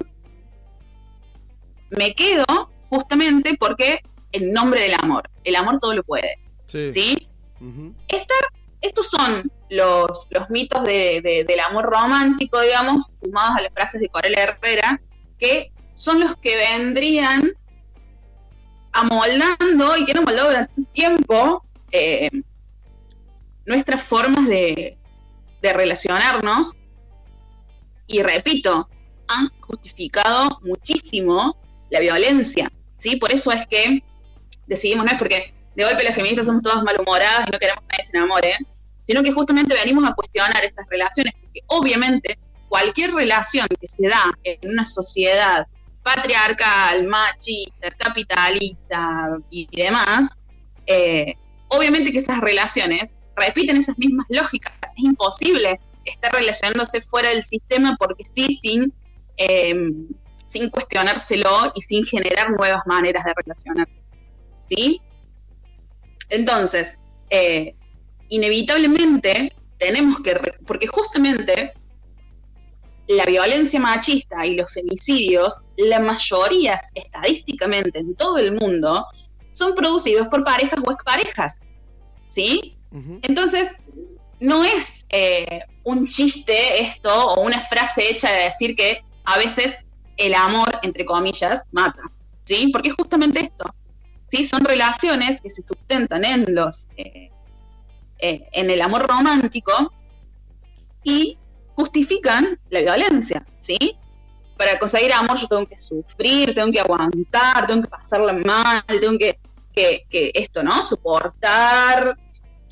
me 1.90 2.14
quedo 2.14 2.70
justamente 2.90 3.56
porque 3.58 4.02
en 4.32 4.52
nombre 4.52 4.82
del 4.82 4.94
amor, 4.94 5.30
el 5.44 5.56
amor 5.56 5.80
todo 5.80 5.94
lo 5.94 6.04
puede. 6.04 6.38
¿Sí? 6.68 7.30
Estos 8.82 9.10
son 9.10 9.52
los, 9.70 10.28
mitos 10.50 10.84
del 10.84 11.60
amor 11.60 11.86
romántico, 11.86 12.62
digamos, 12.62 13.08
sumados 13.22 13.58
a 13.58 13.62
las 13.62 13.74
frases 13.74 14.02
de 14.02 14.10
Corel 14.10 14.38
Herrera, 14.38 15.02
que 15.38 15.72
son 15.96 16.20
los 16.20 16.36
que 16.38 16.56
vendrían 16.56 17.52
amoldando 18.92 19.98
y 19.98 20.06
que 20.06 20.12
han 20.12 20.20
amoldado 20.20 20.50
durante 20.50 20.74
un 20.78 20.86
tiempo 20.86 21.66
eh, 21.92 22.30
nuestras 23.66 24.04
formas 24.04 24.48
de, 24.48 24.98
de 25.62 25.74
relacionarnos. 25.74 26.74
Y 28.08 28.22
repito, 28.22 28.88
han 29.28 29.50
justificado 29.60 30.60
muchísimo 30.64 31.58
la 31.90 32.00
violencia. 32.00 32.72
¿sí? 32.98 33.18
Por 33.18 33.32
eso 33.32 33.52
es 33.52 33.68
que 33.68 34.04
decidimos, 34.66 35.06
no 35.06 35.12
es 35.12 35.18
porque 35.18 35.54
de 35.78 35.84
golpe 35.84 36.04
las 36.04 36.16
feministas 36.16 36.48
somos 36.48 36.64
todas 36.64 36.84
malhumoradas 36.84 37.48
y 37.48 37.52
no 37.52 37.60
queremos 37.60 37.84
que 37.84 37.88
nadie 37.96 38.06
se 38.06 38.18
enamore, 38.18 38.58
sino 39.04 39.22
que 39.22 39.32
justamente 39.32 39.76
venimos 39.76 40.04
a 40.10 40.14
cuestionar 40.16 40.66
estas 40.66 40.88
relaciones, 40.90 41.34
porque 41.40 41.62
obviamente 41.68 42.40
cualquier 42.68 43.14
relación 43.14 43.68
que 43.80 43.88
se 43.88 44.08
da 44.08 44.24
en 44.44 44.72
una 44.72 44.88
sociedad 44.88 45.68
patriarcal, 46.02 47.06
machista, 47.06 47.92
capitalista 47.92 49.38
y 49.52 49.68
demás, 49.72 50.30
eh, 50.88 51.36
obviamente 51.68 52.12
que 52.12 52.20
esas 52.20 52.40
relaciones 52.40 53.16
repiten 53.36 53.78
esas 53.78 53.98
mismas 54.00 54.26
lógicas. 54.30 54.74
Es 54.84 54.94
imposible 54.98 55.80
estar 56.06 56.34
relacionándose 56.34 57.02
fuera 57.02 57.30
del 57.30 57.44
sistema 57.44 57.96
porque 58.00 58.26
sí, 58.26 58.56
sin, 58.56 58.92
em, 59.38 60.08
sin 60.46 60.72
cuestionárselo 60.72 61.72
y 61.76 61.84
sin 61.84 62.04
generar 62.04 62.50
nuevas 62.50 62.82
maneras 62.88 63.24
de 63.26 63.34
relacionarse. 63.36 64.02
¿Sí? 64.66 65.02
Entonces, 66.30 67.00
eh, 67.30 67.76
inevitablemente 68.30 69.54
tenemos 69.78 70.20
que, 70.22 70.36
porque 70.66 70.88
justamente 70.88 71.74
la 73.08 73.26
violencia 73.26 73.80
machista 73.80 74.46
y 74.46 74.56
los 74.56 74.72
femicidios, 74.72 75.62
la 75.78 76.00
mayoría 76.00 76.80
estadísticamente 76.94 78.00
en 78.00 78.16
todo 78.16 78.38
el 78.38 78.54
mundo, 78.54 79.06
son 79.54 79.76
producidos 79.76 80.28
por 80.28 80.44
parejas 80.44 80.80
o 80.86 80.92
exparejas. 80.92 81.60
¿Sí? 82.30 82.78
Entonces, 83.22 83.76
no 84.40 84.64
es 84.64 85.06
eh, 85.10 85.62
un 85.84 86.08
chiste 86.08 86.82
esto 86.82 87.34
o 87.34 87.42
una 87.42 87.60
frase 87.62 88.10
hecha 88.10 88.32
de 88.32 88.46
decir 88.46 88.76
que 88.76 89.02
a 89.24 89.38
veces 89.38 89.78
el 90.18 90.34
amor, 90.34 90.80
entre 90.84 91.06
comillas, 91.06 91.64
mata. 91.72 92.02
¿Sí? 92.44 92.70
Porque 92.72 92.90
es 92.90 92.96
justamente 92.96 93.40
esto. 93.40 93.66
¿Sí? 94.28 94.46
Son 94.46 94.64
relaciones 94.64 95.42
que 95.42 95.50
se 95.50 95.64
sustentan 95.64 96.24
en 96.24 96.46
los. 96.54 96.88
Eh, 96.98 97.32
eh, 98.20 98.48
en 98.52 98.70
el 98.72 98.82
amor 98.82 99.08
romántico 99.08 99.94
y 101.04 101.38
justifican 101.76 102.60
la 102.72 102.82
violencia, 102.82 103.46
¿sí? 103.62 103.96
Para 104.58 104.80
conseguir 104.80 105.14
amor 105.14 105.38
yo 105.38 105.48
tengo 105.48 105.68
que 105.68 105.78
sufrir, 105.78 106.56
tengo 106.56 106.72
que 106.72 106.80
aguantar, 106.80 107.68
tengo 107.68 107.84
que 107.84 107.90
pasarla 107.90 108.34
mal, 108.34 108.84
tengo 108.88 109.20
que, 109.20 109.38
que, 109.72 110.06
que 110.10 110.32
esto, 110.34 110.64
¿no? 110.64 110.82
Soportar, 110.82 112.18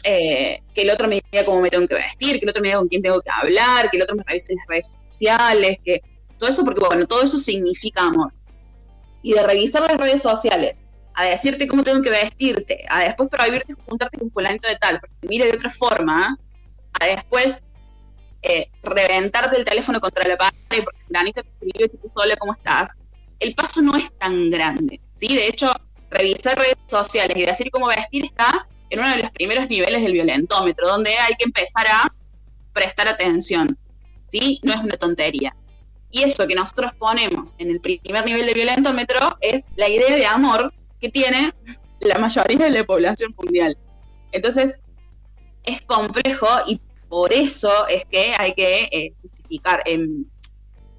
eh, 0.04 0.64
que 0.74 0.82
el 0.82 0.90
otro 0.90 1.08
me 1.08 1.22
diga 1.32 1.46
cómo 1.46 1.62
me 1.62 1.70
tengo 1.70 1.88
que 1.88 1.96
vestir, 1.96 2.40
que 2.40 2.46
el 2.46 2.50
otro 2.50 2.64
me 2.64 2.70
diga 2.70 2.80
con 2.80 2.88
quién 2.88 3.04
tengo 3.04 3.22
que 3.22 3.30
hablar, 3.30 3.92
que 3.92 3.98
el 3.98 4.04
otro 4.04 4.16
me 4.16 4.24
revise 4.24 4.56
las 4.56 4.66
redes 4.68 5.00
sociales, 5.06 5.78
que 5.86 6.02
todo 6.40 6.50
eso, 6.50 6.66
porque 6.66 6.84
bueno, 6.84 7.06
todo 7.06 7.22
eso 7.22 7.38
significa 7.38 8.02
amor. 8.02 8.34
Y 9.22 9.34
de 9.34 9.44
revisar 9.44 9.84
las 9.84 9.98
redes 9.98 10.24
sociales, 10.24 10.82
a 11.16 11.26
decirte 11.26 11.68
cómo 11.68 11.84
tengo 11.84 12.02
que 12.02 12.10
vestirte, 12.10 12.86
a 12.90 13.00
después 13.00 13.30
prohibirte 13.30 13.74
juntarte 13.74 14.20
con 14.20 14.30
fulanito 14.30 14.68
de 14.68 14.76
tal, 14.76 15.00
porque 15.00 15.16
mire 15.28 15.46
de 15.46 15.54
otra 15.54 15.70
forma, 15.70 16.38
a 17.00 17.06
después 17.06 17.64
eh, 18.42 18.70
reventarte 18.84 19.58
el 19.58 19.66
teléfono 19.66 20.00
contra 20.02 20.28
la 20.28 20.38
pared 20.38 20.84
porque 20.84 21.00
fulanito 21.00 21.42
te 21.42 21.50
escribió 21.50 21.86
y 21.86 21.90
te 21.90 21.98
puso 21.98 22.20
hola, 22.20 22.36
¿cómo 22.36 22.54
estás? 22.54 22.92
El 23.40 23.56
paso 23.56 23.82
no 23.82 23.96
es 23.96 24.12
tan 24.18 24.50
grande, 24.50 25.00
¿sí? 25.14 25.34
De 25.36 25.48
hecho, 25.48 25.74
revisar 26.10 26.58
redes 26.58 26.76
sociales 26.88 27.36
y 27.38 27.46
decir 27.46 27.72
cómo 27.72 27.88
vestir 27.88 28.26
está 28.26 28.68
en 28.90 29.00
uno 29.00 29.10
de 29.10 29.18
los 29.18 29.32
primeros 29.32 29.70
niveles 29.70 30.04
del 30.04 30.14
violentómetro, 30.14 30.88
donde 30.88 31.12
hay 31.18 31.34
que 31.36 31.46
empezar 31.46 31.88
a 31.88 32.14
prestar 32.74 33.08
atención, 33.08 33.78
¿sí? 34.26 34.60
No 34.64 34.74
es 34.74 34.80
una 34.82 34.98
tontería. 34.98 35.56
Y 36.12 36.24
eso 36.24 36.46
que 36.46 36.56
nosotros 36.56 36.94
ponemos 36.96 37.56
en 37.58 37.72
el 37.72 37.80
primer 37.82 38.26
nivel 38.26 38.46
del 38.46 38.54
violentómetro 38.54 39.38
es 39.42 39.66
la 39.76 39.90
idea 39.90 40.16
de 40.16 40.26
amor 40.26 40.74
tiene 41.10 41.54
la 42.00 42.18
mayoría 42.18 42.66
de 42.66 42.72
la 42.72 42.84
población 42.84 43.34
mundial. 43.38 43.78
Entonces, 44.32 44.80
es 45.64 45.82
complejo 45.84 46.48
y 46.68 46.80
por 47.10 47.34
eso 47.34 47.88
es 47.88 48.06
que 48.06 48.34
hay 48.38 48.54
que 48.54 48.84
eh, 48.92 49.14
justificar, 49.22 49.82
em, 49.86 50.26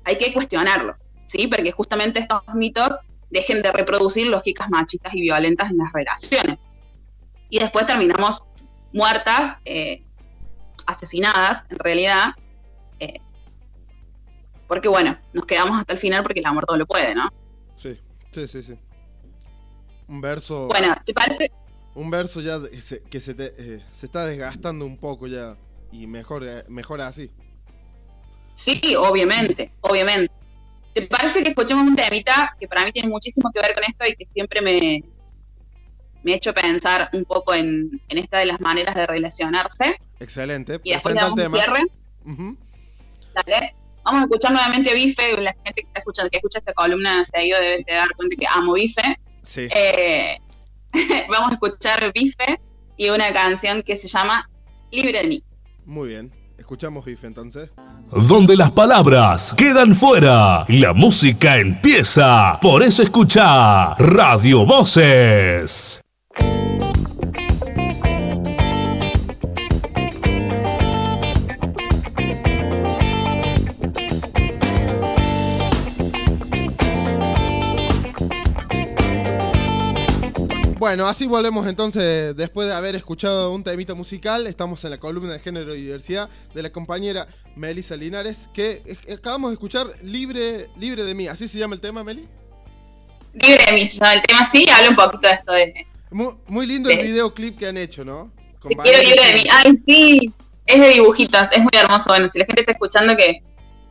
hay 0.04 0.18
que 0.18 0.32
cuestionarlo, 0.32 0.96
¿sí? 1.26 1.46
Porque 1.46 1.72
justamente 1.72 2.20
estos 2.20 2.42
mitos 2.54 2.98
dejen 3.30 3.62
de 3.62 3.72
reproducir 3.72 4.28
lógicas 4.28 4.68
machistas 4.70 5.14
y 5.14 5.20
violentas 5.20 5.70
en 5.70 5.78
las 5.78 5.92
relaciones. 5.92 6.64
Y 7.48 7.58
después 7.58 7.86
terminamos 7.86 8.42
muertas, 8.92 9.58
eh, 9.64 10.02
asesinadas, 10.86 11.64
en 11.68 11.78
realidad, 11.78 12.34
eh, 13.00 13.20
porque 14.68 14.88
bueno, 14.88 15.18
nos 15.32 15.46
quedamos 15.46 15.78
hasta 15.78 15.92
el 15.92 15.98
final 15.98 16.22
porque 16.22 16.40
el 16.40 16.46
amor 16.46 16.64
todo 16.64 16.76
lo 16.76 16.86
puede, 16.86 17.14
¿no? 17.14 17.28
Sí, 17.74 18.00
sí, 18.30 18.48
sí, 18.48 18.62
sí 18.62 18.78
un 20.08 20.20
verso. 20.20 20.68
Bueno, 20.68 20.96
¿te 21.04 21.12
parece? 21.12 21.50
Un 21.94 22.10
verso 22.10 22.40
ya 22.40 22.60
que 23.10 23.20
se, 23.20 23.34
eh, 23.38 23.82
se 23.92 24.06
está 24.06 24.26
desgastando 24.26 24.84
un 24.84 24.98
poco 24.98 25.26
ya. 25.26 25.56
Y 25.92 26.06
mejor, 26.06 26.44
eh, 26.46 26.64
mejor 26.68 27.00
así. 27.00 27.30
Sí, 28.54 28.94
obviamente, 28.96 29.72
obviamente. 29.80 30.32
¿Te 30.94 31.02
parece 31.02 31.42
que 31.42 31.50
escuchemos 31.50 31.86
un 31.86 31.94
temita 31.94 32.56
que 32.58 32.66
para 32.66 32.84
mí 32.84 32.92
tiene 32.92 33.08
muchísimo 33.08 33.50
que 33.52 33.60
ver 33.60 33.74
con 33.74 33.84
esto 33.84 34.04
y 34.06 34.16
que 34.16 34.24
siempre 34.24 34.62
me, 34.62 35.04
me 36.22 36.32
ha 36.32 36.36
hecho 36.36 36.54
pensar 36.54 37.10
un 37.12 37.24
poco 37.24 37.54
en, 37.54 38.00
en 38.08 38.18
esta 38.18 38.38
de 38.38 38.46
las 38.46 38.60
maneras 38.60 38.94
de 38.94 39.06
relacionarse? 39.06 39.98
Excelente. 40.20 40.80
Y 40.82 40.92
después 40.92 41.14
damos 41.14 41.38
un 41.38 41.50
cierre. 41.50 41.82
Dale. 43.34 43.74
Vamos 44.04 44.20
a 44.20 44.24
escuchar 44.24 44.52
nuevamente 44.52 44.94
Bife. 44.94 45.40
La 45.40 45.52
gente 45.52 45.82
que 45.82 45.86
está 45.86 46.00
escuchando, 46.00 46.30
que 46.30 46.38
escucha 46.38 46.58
esta 46.60 46.72
columna 46.72 47.24
seguido 47.24 47.60
debe 47.60 47.82
de 47.84 47.94
dar 47.94 48.08
cuenta 48.16 48.36
que 48.36 48.46
amo 48.48 48.72
Bife. 48.74 49.20
Eh, 49.56 50.36
vamos 51.30 51.50
a 51.50 51.54
escuchar 51.54 52.12
Bife 52.12 52.60
y 52.96 53.08
una 53.10 53.32
canción 53.32 53.82
que 53.82 53.96
se 53.96 54.08
llama 54.08 54.48
Libre 54.90 55.22
de 55.22 55.28
mí. 55.28 55.44
Muy 55.84 56.08
bien. 56.08 56.32
Escuchamos 56.58 57.04
Bife 57.04 57.26
entonces. 57.26 57.70
Donde 58.10 58.56
las 58.56 58.72
palabras 58.72 59.54
quedan 59.54 59.94
fuera, 59.94 60.64
la 60.68 60.92
música 60.94 61.58
empieza. 61.58 62.58
Por 62.60 62.82
eso 62.82 63.02
escucha 63.02 63.94
Radio 63.94 64.64
Voces. 64.64 66.00
Bueno, 80.86 81.08
así 81.08 81.26
volvemos 81.26 81.66
entonces, 81.66 82.36
después 82.36 82.68
de 82.68 82.72
haber 82.72 82.94
escuchado 82.94 83.50
un 83.50 83.64
temito 83.64 83.96
musical, 83.96 84.46
estamos 84.46 84.84
en 84.84 84.90
la 84.90 84.98
columna 84.98 85.32
de 85.32 85.40
género 85.40 85.74
y 85.74 85.80
diversidad 85.80 86.28
de 86.54 86.62
la 86.62 86.70
compañera 86.70 87.26
Melissa 87.56 87.96
Linares, 87.96 88.48
que 88.54 88.82
acabamos 89.12 89.50
de 89.50 89.54
escuchar 89.54 89.88
Libre, 90.02 90.68
Libre 90.78 91.02
de 91.02 91.12
mí, 91.12 91.26
¿así 91.26 91.48
se 91.48 91.58
llama 91.58 91.74
el 91.74 91.80
tema, 91.80 92.04
Meli? 92.04 92.28
Libre 93.32 93.64
de 93.66 93.72
mí 93.72 93.88
se 93.88 93.98
llama 93.98 94.14
el 94.14 94.22
tema, 94.22 94.48
sí, 94.48 94.64
habla 94.72 94.90
un 94.90 94.94
poquito 94.94 95.26
de 95.26 95.34
esto 95.34 95.52
de... 95.54 95.86
Muy, 96.46 96.66
lindo 96.66 96.88
el 96.88 97.02
videoclip 97.02 97.58
que 97.58 97.66
han 97.66 97.78
hecho, 97.78 98.04
¿no? 98.04 98.30
Te 98.62 98.76
quiero 98.76 99.02
libre 99.02 99.26
de 99.26 99.34
mí, 99.34 99.44
ay 99.50 99.72
sí, 99.84 100.32
es 100.66 100.80
de 100.80 100.88
dibujitos, 100.90 101.48
es 101.50 101.58
muy 101.58 101.70
hermoso, 101.72 102.10
bueno, 102.10 102.28
si 102.30 102.38
la 102.38 102.44
gente 102.44 102.60
está 102.60 102.74
escuchando 102.74 103.16
que, 103.16 103.42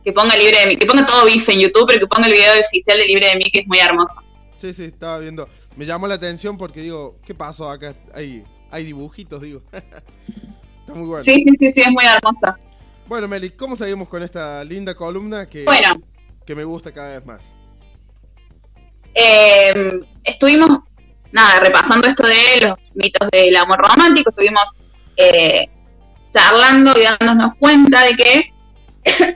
que 0.02 0.12
ponga 0.14 0.34
Libre 0.34 0.60
de 0.60 0.66
mí, 0.68 0.76
que 0.78 0.86
ponga 0.86 1.04
todo 1.04 1.26
bife 1.26 1.52
en 1.52 1.60
YouTube, 1.60 1.88
pero 1.88 2.00
que 2.00 2.06
ponga 2.06 2.26
el 2.26 2.32
video 2.32 2.58
oficial 2.58 2.96
de 2.96 3.04
Libre 3.04 3.26
de 3.26 3.36
mí, 3.36 3.50
que 3.52 3.58
es 3.58 3.66
muy 3.66 3.80
hermoso. 3.80 4.22
Sí, 4.56 4.72
sí, 4.72 4.84
estaba 4.84 5.18
viendo 5.18 5.46
me 5.76 5.84
llamó 5.84 6.08
la 6.08 6.14
atención 6.14 6.56
porque 6.56 6.80
digo, 6.80 7.18
¿qué 7.24 7.34
pasó 7.34 7.70
acá? 7.70 7.94
Hay, 8.14 8.44
hay 8.70 8.84
dibujitos, 8.84 9.40
digo. 9.40 9.62
Está 9.72 10.94
muy 10.94 11.06
bueno. 11.06 11.24
Sí, 11.24 11.34
sí, 11.34 11.56
sí, 11.58 11.72
sí, 11.74 11.80
es 11.80 11.90
muy 11.90 12.04
hermosa. 12.04 12.58
Bueno, 13.06 13.28
Meli, 13.28 13.50
¿cómo 13.50 13.76
seguimos 13.76 14.08
con 14.08 14.22
esta 14.22 14.64
linda 14.64 14.94
columna 14.94 15.46
que, 15.46 15.64
que 16.44 16.54
me 16.54 16.64
gusta 16.64 16.92
cada 16.92 17.10
vez 17.10 17.24
más? 17.24 17.52
Eh, 19.14 20.00
estuvimos, 20.24 20.80
nada, 21.32 21.60
repasando 21.60 22.08
esto 22.08 22.26
de 22.26 22.66
los, 22.66 22.78
mitos 22.94 23.28
del 23.30 23.56
amor 23.56 23.78
romántico, 23.78 24.30
estuvimos 24.30 24.64
eh, 25.16 25.68
charlando 26.30 26.92
y 26.98 27.04
dándonos 27.04 27.54
cuenta 27.58 28.02
de 28.02 28.16
que 28.16 28.52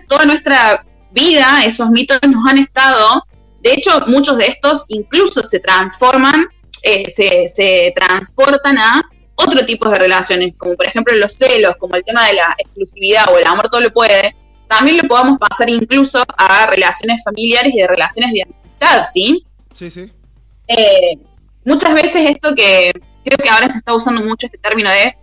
toda 0.09 0.26
nuestra 0.26 0.85
vida 1.12 1.64
esos 1.64 1.90
mitos 1.90 2.18
nos 2.29 2.46
han 2.46 2.59
estado, 2.59 3.24
de 3.61 3.73
hecho 3.73 3.90
muchos 4.07 4.38
de 4.38 4.46
estos 4.46 4.85
incluso 4.88 5.42
se 5.42 5.61
transforman, 5.61 6.46
eh, 6.83 7.09
se, 7.11 7.46
se 7.49 7.92
transportan 7.94 8.79
a 8.79 9.03
otro 9.35 9.64
tipo 9.64 9.88
de 9.88 9.99
relaciones, 9.99 10.55
como 10.57 10.77
por 10.77 10.87
ejemplo 10.87 11.14
los 11.16 11.35
celos, 11.35 11.77
como 11.79 11.96
el 11.96 12.05
tema 12.05 12.27
de 12.27 12.35
la 12.35 12.55
exclusividad 12.59 13.33
o 13.33 13.38
el 13.38 13.46
amor 13.46 13.68
todo 13.68 13.81
lo 13.81 13.92
puede, 13.92 14.35
también 14.68 14.99
lo 14.99 15.09
podemos 15.09 15.38
pasar 15.38 15.68
incluso 15.68 16.23
a 16.37 16.66
relaciones 16.66 17.23
familiares 17.25 17.73
y 17.75 17.81
de 17.81 17.87
relaciones 17.87 18.33
de 18.33 18.42
amistad, 18.42 19.07
¿sí? 19.12 19.44
Sí, 19.75 19.90
sí. 19.90 20.12
Eh, 20.68 21.18
muchas 21.64 21.94
veces 21.94 22.31
esto 22.31 22.55
que 22.55 22.92
creo 23.25 23.38
que 23.38 23.49
ahora 23.49 23.68
se 23.68 23.79
está 23.79 23.94
usando 23.94 24.20
mucho 24.23 24.46
este 24.46 24.59
término 24.59 24.90
de 24.90 25.16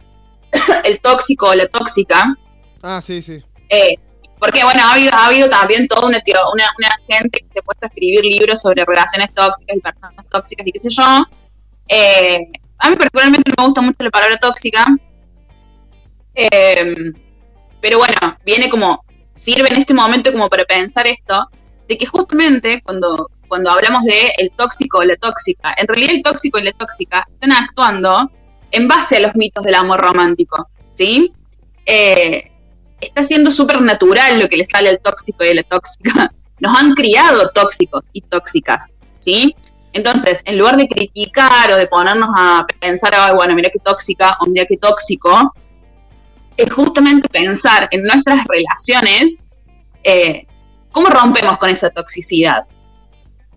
el 0.84 1.00
tóxico 1.00 1.50
o 1.50 1.54
la 1.54 1.68
tóxica. 1.68 2.36
Ah, 2.82 3.02
sí, 3.02 3.22
sí. 3.22 3.44
Eh, 3.70 3.96
porque, 4.40 4.64
bueno, 4.64 4.82
ha 4.84 4.94
habido, 4.94 5.14
ha 5.14 5.26
habido 5.26 5.50
también 5.50 5.88
toda 5.88 6.08
una, 6.08 6.22
una, 6.54 6.66
una, 6.78 7.00
gente 7.08 7.40
que 7.40 7.50
se 7.50 7.60
ha 7.60 7.62
puesto 7.62 7.86
a 7.86 7.90
escribir 7.90 8.24
libros 8.24 8.62
sobre 8.62 8.86
relaciones 8.86 9.34
tóxicas 9.34 9.78
y 9.78 9.80
personas 9.80 10.26
tóxicas 10.30 10.68
y 10.68 10.72
qué 10.72 10.80
sé 10.80 10.90
yo. 10.90 11.24
Eh, 11.88 12.48
a 12.78 12.90
mí 12.90 12.96
particularmente 12.96 13.52
no 13.52 13.64
me 13.64 13.68
gusta 13.68 13.82
mucho 13.82 13.98
la 14.00 14.10
palabra 14.10 14.38
tóxica. 14.38 14.86
pero 17.82 17.98
bueno, 17.98 18.38
viene 18.46 18.70
como, 18.70 19.04
sirve 19.34 19.70
en 19.70 19.78
este 19.78 19.94
momento 19.94 20.32
como 20.32 20.50
para 20.50 20.66
pensar 20.66 21.08
esto, 21.08 21.50
de 21.88 21.98
que 21.98 22.06
justamente 22.06 22.82
cuando 22.84 23.30
cuando 23.48 23.72
hablamos 23.72 24.04
de 24.04 24.32
el 24.38 24.52
tóxico 24.52 25.00
o 25.00 25.04
la 25.04 25.16
tóxica. 25.16 25.74
En 25.78 25.88
realidad 25.88 26.16
el 26.16 26.24
tóxico 26.24 26.60
y 26.60 26.64
la 26.64 26.72
tóxica 26.74 27.28
están 27.32 27.52
actuando 27.52 28.30
en 28.72 28.88
base 28.88 29.18
a 29.18 29.20
los 29.22 29.36
mitos 29.36 29.64
del 29.64 29.76
amor 29.76 30.00
romántico, 30.00 30.70
¿sí? 30.94 31.32
Eh, 31.86 32.52
está 33.02 33.24
siendo 33.24 33.52
súper 33.52 33.82
natural 33.82 34.40
lo 34.40 34.48
que 34.48 34.58
le 34.58 34.66
sale 34.66 34.90
al 34.90 35.00
tóxico 35.00 35.44
y 35.44 35.50
a 35.50 35.56
la 35.56 35.64
tóxica. 35.64 36.32
Nos 36.60 36.76
han 36.76 36.94
criado 36.94 37.50
tóxicos 37.52 38.08
y 38.14 38.22
tóxicas, 38.22 38.88
¿sí? 39.20 39.56
Entonces, 39.94 40.42
en 40.46 40.58
lugar 40.58 40.78
de 40.78 40.88
criticar 40.88 41.72
o 41.72 41.76
de 41.76 41.88
ponernos 41.88 42.30
a 42.36 42.66
pensar, 42.80 43.14
bueno, 43.36 43.56
mira 43.56 43.70
qué 43.70 43.80
tóxica 43.80 44.38
o 44.42 44.48
mira 44.48 44.66
qué 44.66 44.78
tóxico, 44.78 45.54
es 46.56 46.74
justamente 46.74 47.30
pensar 47.30 47.88
en 47.92 48.04
nuestras 48.04 48.44
relaciones, 48.46 49.44
eh, 50.04 50.48
cómo 50.92 51.10
rompemos 51.10 51.58
con 51.58 51.70
esa 51.70 51.90
toxicidad, 51.90 52.64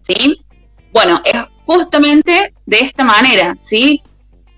¿sí? 0.02 0.38
Bueno, 0.92 1.20
es 1.24 1.36
justamente 1.64 2.54
de 2.66 2.80
esta 2.80 3.04
manera, 3.04 3.56
¿sí? 3.60 4.02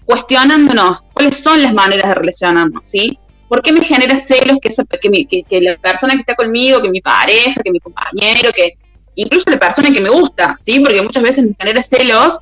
Cuestionándonos 0.05 1.03
cuáles 1.13 1.37
son 1.37 1.63
las 1.63 1.73
maneras 1.73 2.09
de 2.09 2.15
relacionarnos, 2.15 2.89
¿sí? 2.89 3.19
¿Por 3.53 3.61
qué 3.61 3.71
me 3.71 3.85
genera 3.85 4.17
celos 4.17 4.57
que, 4.63 5.45
que, 5.47 5.61
la 5.61 5.77
persona 5.77 6.15
que 6.15 6.21
está 6.21 6.35
conmigo, 6.35 6.81
que 6.81 6.89
mi 6.89 7.03
pareja, 7.03 7.61
que 7.63 7.71
mi 7.71 7.81
compañero, 7.81 8.51
que 8.51 8.79
incluso 9.15 9.51
la 9.51 9.59
persona 9.59 9.91
que 9.93 10.01
me 10.01 10.09
gusta, 10.09 10.59
¿sí? 10.63 10.81
Porque 10.81 11.03
muchas 11.03 11.23
veces 11.23 11.45
me 11.45 11.55
genera 11.59 11.83
celos 11.83 12.39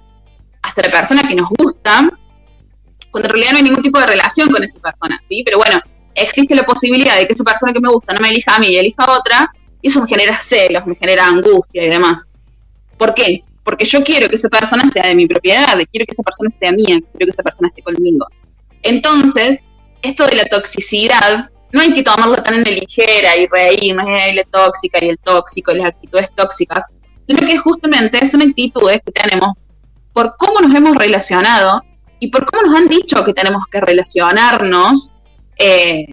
hasta 0.62 0.82
la 0.82 0.92
persona 0.92 1.26
que 1.26 1.34
nos 1.34 1.48
gusta, 1.48 2.08
cuando 3.10 3.28
en 3.28 3.32
realidad 3.32 3.50
no 3.50 3.56
hay 3.56 3.64
ningún 3.64 3.82
tipo 3.82 3.98
de 3.98 4.06
relación 4.06 4.52
con 4.52 4.62
esa 4.62 4.78
persona, 4.78 5.20
¿sí? 5.28 5.42
Pero 5.44 5.58
bueno, 5.58 5.80
existe 6.14 6.54
la 6.54 6.62
posibilidad 6.62 7.16
de 7.16 7.26
que 7.26 7.32
esa 7.32 7.42
persona 7.42 7.72
que 7.72 7.80
me 7.80 7.88
gusta 7.88 8.14
no 8.14 8.20
me 8.20 8.28
elija 8.28 8.54
a 8.54 8.60
mí 8.60 8.68
y 8.68 8.78
elija 8.78 9.02
a 9.02 9.18
otra, 9.18 9.50
y 9.82 9.88
eso 9.88 10.02
me 10.02 10.06
genera 10.06 10.38
celos, 10.38 10.86
me 10.86 10.94
genera 10.94 11.26
angustia 11.26 11.86
y 11.86 11.88
demás. 11.88 12.28
¿Por 12.96 13.14
qué? 13.14 13.42
Porque 13.64 13.84
yo 13.84 14.04
quiero 14.04 14.28
que 14.28 14.36
esa 14.36 14.48
persona 14.48 14.88
sea 14.92 15.08
de 15.08 15.16
mi 15.16 15.26
propiedad, 15.26 15.76
quiero 15.90 16.06
que 16.06 16.12
esa 16.12 16.22
persona 16.22 16.52
sea 16.52 16.70
mía, 16.70 17.00
quiero 17.10 17.26
que 17.26 17.32
esa 17.32 17.42
persona 17.42 17.66
esté 17.66 17.82
conmigo. 17.82 18.28
Entonces, 18.84 19.58
esto 20.02 20.26
de 20.26 20.36
la 20.36 20.44
toxicidad, 20.44 21.50
no 21.72 21.80
hay 21.80 21.92
que 21.92 22.02
tomarlo 22.02 22.36
tan 22.36 22.54
en 22.54 22.64
la 22.64 22.70
ligera 22.70 23.36
y 23.36 23.46
reírnos 23.46 24.06
de 24.06 24.34
la 24.34 24.44
tóxica 24.44 24.98
y 25.04 25.08
el 25.08 25.18
tóxico 25.18 25.72
y 25.72 25.78
las 25.78 25.88
actitudes 25.88 26.28
tóxicas, 26.34 26.86
sino 27.22 27.46
que 27.46 27.56
justamente 27.58 28.26
son 28.26 28.42
actitudes 28.42 29.00
que 29.04 29.12
tenemos 29.12 29.54
por 30.12 30.36
cómo 30.36 30.60
nos 30.60 30.74
hemos 30.74 30.96
relacionado 30.96 31.82
y 32.18 32.30
por 32.30 32.44
cómo 32.44 32.68
nos 32.68 32.80
han 32.80 32.88
dicho 32.88 33.24
que 33.24 33.32
tenemos 33.32 33.64
que 33.70 33.80
relacionarnos 33.80 35.10
eh, 35.56 36.06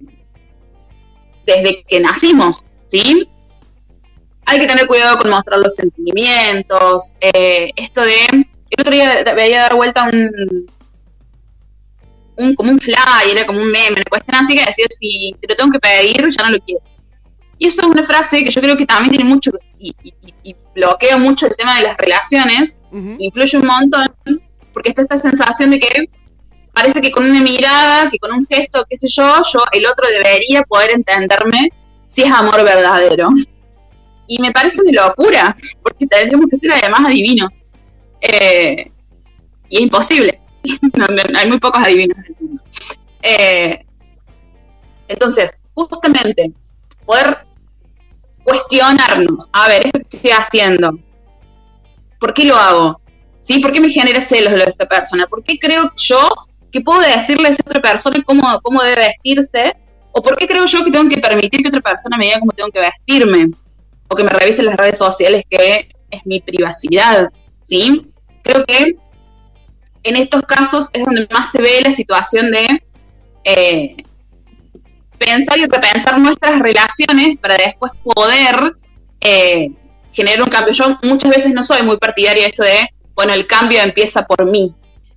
desde 1.46 1.84
que 1.84 2.00
nacimos, 2.00 2.66
¿sí? 2.88 3.28
hay 4.48 4.60
que 4.60 4.68
tener 4.68 4.88
cuidado 4.88 5.18
con 5.18 5.30
mostrar 5.30 5.60
los 5.60 5.76
sentimientos. 5.76 7.14
Eh, 7.20 7.70
esto 7.76 8.02
de. 8.02 8.16
El 8.70 8.82
otro 8.82 8.92
día 8.92 9.24
veía 9.36 9.60
dar 9.60 9.76
vuelta 9.76 10.10
un, 10.12 10.72
un. 12.38 12.56
como 12.56 12.72
un 12.72 12.80
fly, 12.80 13.32
era 13.32 13.46
como 13.46 13.62
un 13.62 13.72
meme, 13.72 13.96
una 13.96 14.04
cuestión 14.10 14.38
así 14.38 14.56
que 14.56 14.66
decía: 14.66 14.86
si 14.90 15.36
te 15.40 15.48
lo 15.48 15.56
tengo 15.56 15.72
que 15.72 15.80
pedir, 15.80 16.28
ya 16.30 16.44
no 16.44 16.52
lo 16.52 16.60
quiero. 16.60 16.82
Y 17.60 17.68
eso 17.68 17.82
es 17.82 17.88
una 17.88 18.04
frase 18.04 18.44
que 18.44 18.52
yo 18.52 18.62
creo 18.62 18.78
que 18.78 18.86
también 18.86 19.12
tiene 19.12 19.26
mucho. 19.26 19.52
y, 19.80 19.94
bloquea 20.78 21.18
mucho 21.18 21.48
el 21.48 21.56
tema 21.56 21.76
de 21.78 21.84
las 21.84 21.98
relaciones, 21.98 22.78
influye 23.18 23.58
un 23.58 23.66
montón, 23.66 24.08
porque 24.74 24.90
está 24.90 25.02
esta 25.02 25.18
sensación 25.18 25.72
de 25.72 25.80
que 25.80 26.10
parece 26.72 27.02
que 27.02 27.12
con 27.12 27.26
una 27.26 27.42
mirada, 27.42 28.10
que 28.12 28.20
con 28.20 28.32
un 28.32 28.46
gesto, 28.48 28.86
qué 28.88 28.96
sé 28.96 29.08
yo, 29.10 29.42
yo, 29.52 29.60
el 29.72 29.86
otro 29.88 30.08
debería 30.08 30.62
poder 30.62 30.92
entenderme 30.92 31.70
si 32.08 32.22
es 32.22 32.32
amor 32.32 32.64
verdadero. 32.64 33.30
Y 34.28 34.40
me 34.40 34.52
parece 34.52 34.82
una 34.82 35.08
locura, 35.08 35.58
porque 35.82 36.06
tendríamos 36.06 36.48
que 36.52 36.58
ser 36.58 36.74
además 36.74 37.02
adivinos. 37.06 37.64
Eh, 38.22 38.92
y 39.70 39.78
es 39.78 39.82
imposible. 39.82 40.37
hay 41.36 41.48
muy 41.48 41.60
pocos 41.60 41.84
adivinos 41.84 42.18
en 42.18 42.26
el 42.26 42.36
mundo. 42.40 42.64
Eh, 43.22 43.86
entonces, 45.08 45.52
justamente, 45.74 46.52
poder 47.06 47.46
cuestionarnos, 48.44 49.48
a 49.52 49.68
ver, 49.68 49.86
¿esto 49.86 50.00
que 50.10 50.18
estoy 50.18 50.32
haciendo? 50.32 50.98
¿Por 52.20 52.34
qué 52.34 52.46
lo 52.46 52.56
hago? 52.56 53.02
¿Sí? 53.42 53.60
¿Por 53.60 53.72
qué 53.72 53.80
me 53.80 53.90
genera 53.90 54.22
celos 54.22 54.54
de 54.54 54.64
esta 54.64 54.88
persona? 54.88 55.28
¿Por 55.28 55.44
qué 55.44 55.58
creo 55.60 55.92
yo 55.96 56.30
que 56.72 56.82
puedo 56.82 57.00
decirle 57.02 57.48
a 57.48 57.52
esa 57.52 57.64
otra 57.66 57.82
persona 57.82 58.22
cómo, 58.26 58.60
cómo 58.62 58.82
debe 58.84 59.08
vestirse? 59.08 59.76
¿O 60.12 60.22
por 60.22 60.36
qué 60.36 60.48
creo 60.48 60.66
yo 60.66 60.84
que 60.84 60.92
tengo 60.92 61.10
que 61.10 61.20
permitir 61.20 61.62
que 61.62 61.70
otra 61.70 61.82
persona 61.82 62.18
me 62.18 62.26
diga 62.26 62.40
cómo 62.40 62.52
tengo 62.52 62.72
que 62.72 62.80
vestirme? 62.80 63.52
o 64.08 64.16
que 64.16 64.24
me 64.24 64.30
revisen 64.30 64.66
las 64.66 64.78
redes 64.78 64.98
sociales, 64.98 65.44
que 65.50 65.90
es 66.10 66.26
mi 66.26 66.40
privacidad, 66.40 67.30
¿sí? 67.64 68.06
Creo 68.44 68.64
que 68.66 68.96
en 70.04 70.16
estos 70.16 70.42
casos 70.44 70.90
es 70.94 71.04
donde 71.06 71.28
más 71.32 71.52
se 71.52 71.62
ve 71.62 71.82
la 71.84 71.92
situación 71.92 72.52
de 72.52 72.68
eh, 73.44 73.98
pensar 75.18 75.58
y 75.58 75.66
repensar 75.66 76.20
nuestras 76.20 76.60
relaciones 76.60 77.38
para 77.40 77.58
después 77.58 77.92
poder 78.04 78.74
eh, 79.22 79.72
generar 80.12 80.44
un 80.44 80.50
cambio. 80.50 80.74
Yo 80.74 80.98
muchas 81.04 81.32
veces 81.32 81.54
no 81.54 81.64
soy 81.64 81.84
muy 81.84 81.98
partidaria 81.98 82.44
de 82.44 82.50
esto 82.50 82.64
de, 82.64 82.90
bueno, 83.16 83.34
el 83.34 83.48
cambio 83.48 83.82
empieza 83.82 84.26
por 84.26 84.50
mí, 84.50 84.74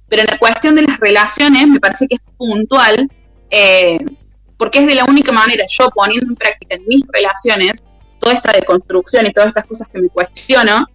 pero 0.08 0.22
en 0.22 0.28
la 0.28 0.38
cuestión 0.38 0.74
de 0.74 0.82
las 0.82 0.98
relaciones 0.98 1.66
me 1.66 1.80
parece 1.80 2.06
que 2.08 2.16
es 2.16 2.20
puntual, 2.36 3.08
eh, 3.50 3.98
porque 4.56 4.80
es 4.80 4.86
de 4.86 4.94
la 4.94 5.04
única 5.04 5.32
manera, 5.32 5.64
yo 5.68 5.88
poniendo 5.90 6.26
en 6.26 6.36
práctica 6.36 6.76
en 6.76 6.84
mis 6.86 7.02
relaciones, 7.08 7.84
toda 8.18 8.34
esta 8.34 8.52
deconstrucción 8.52 9.26
y 9.26 9.32
todas 9.32 9.48
estas 9.48 9.66
cosas 9.66 9.88
que 9.88 10.00
me 10.00 10.08
cuestiono, 10.08 10.86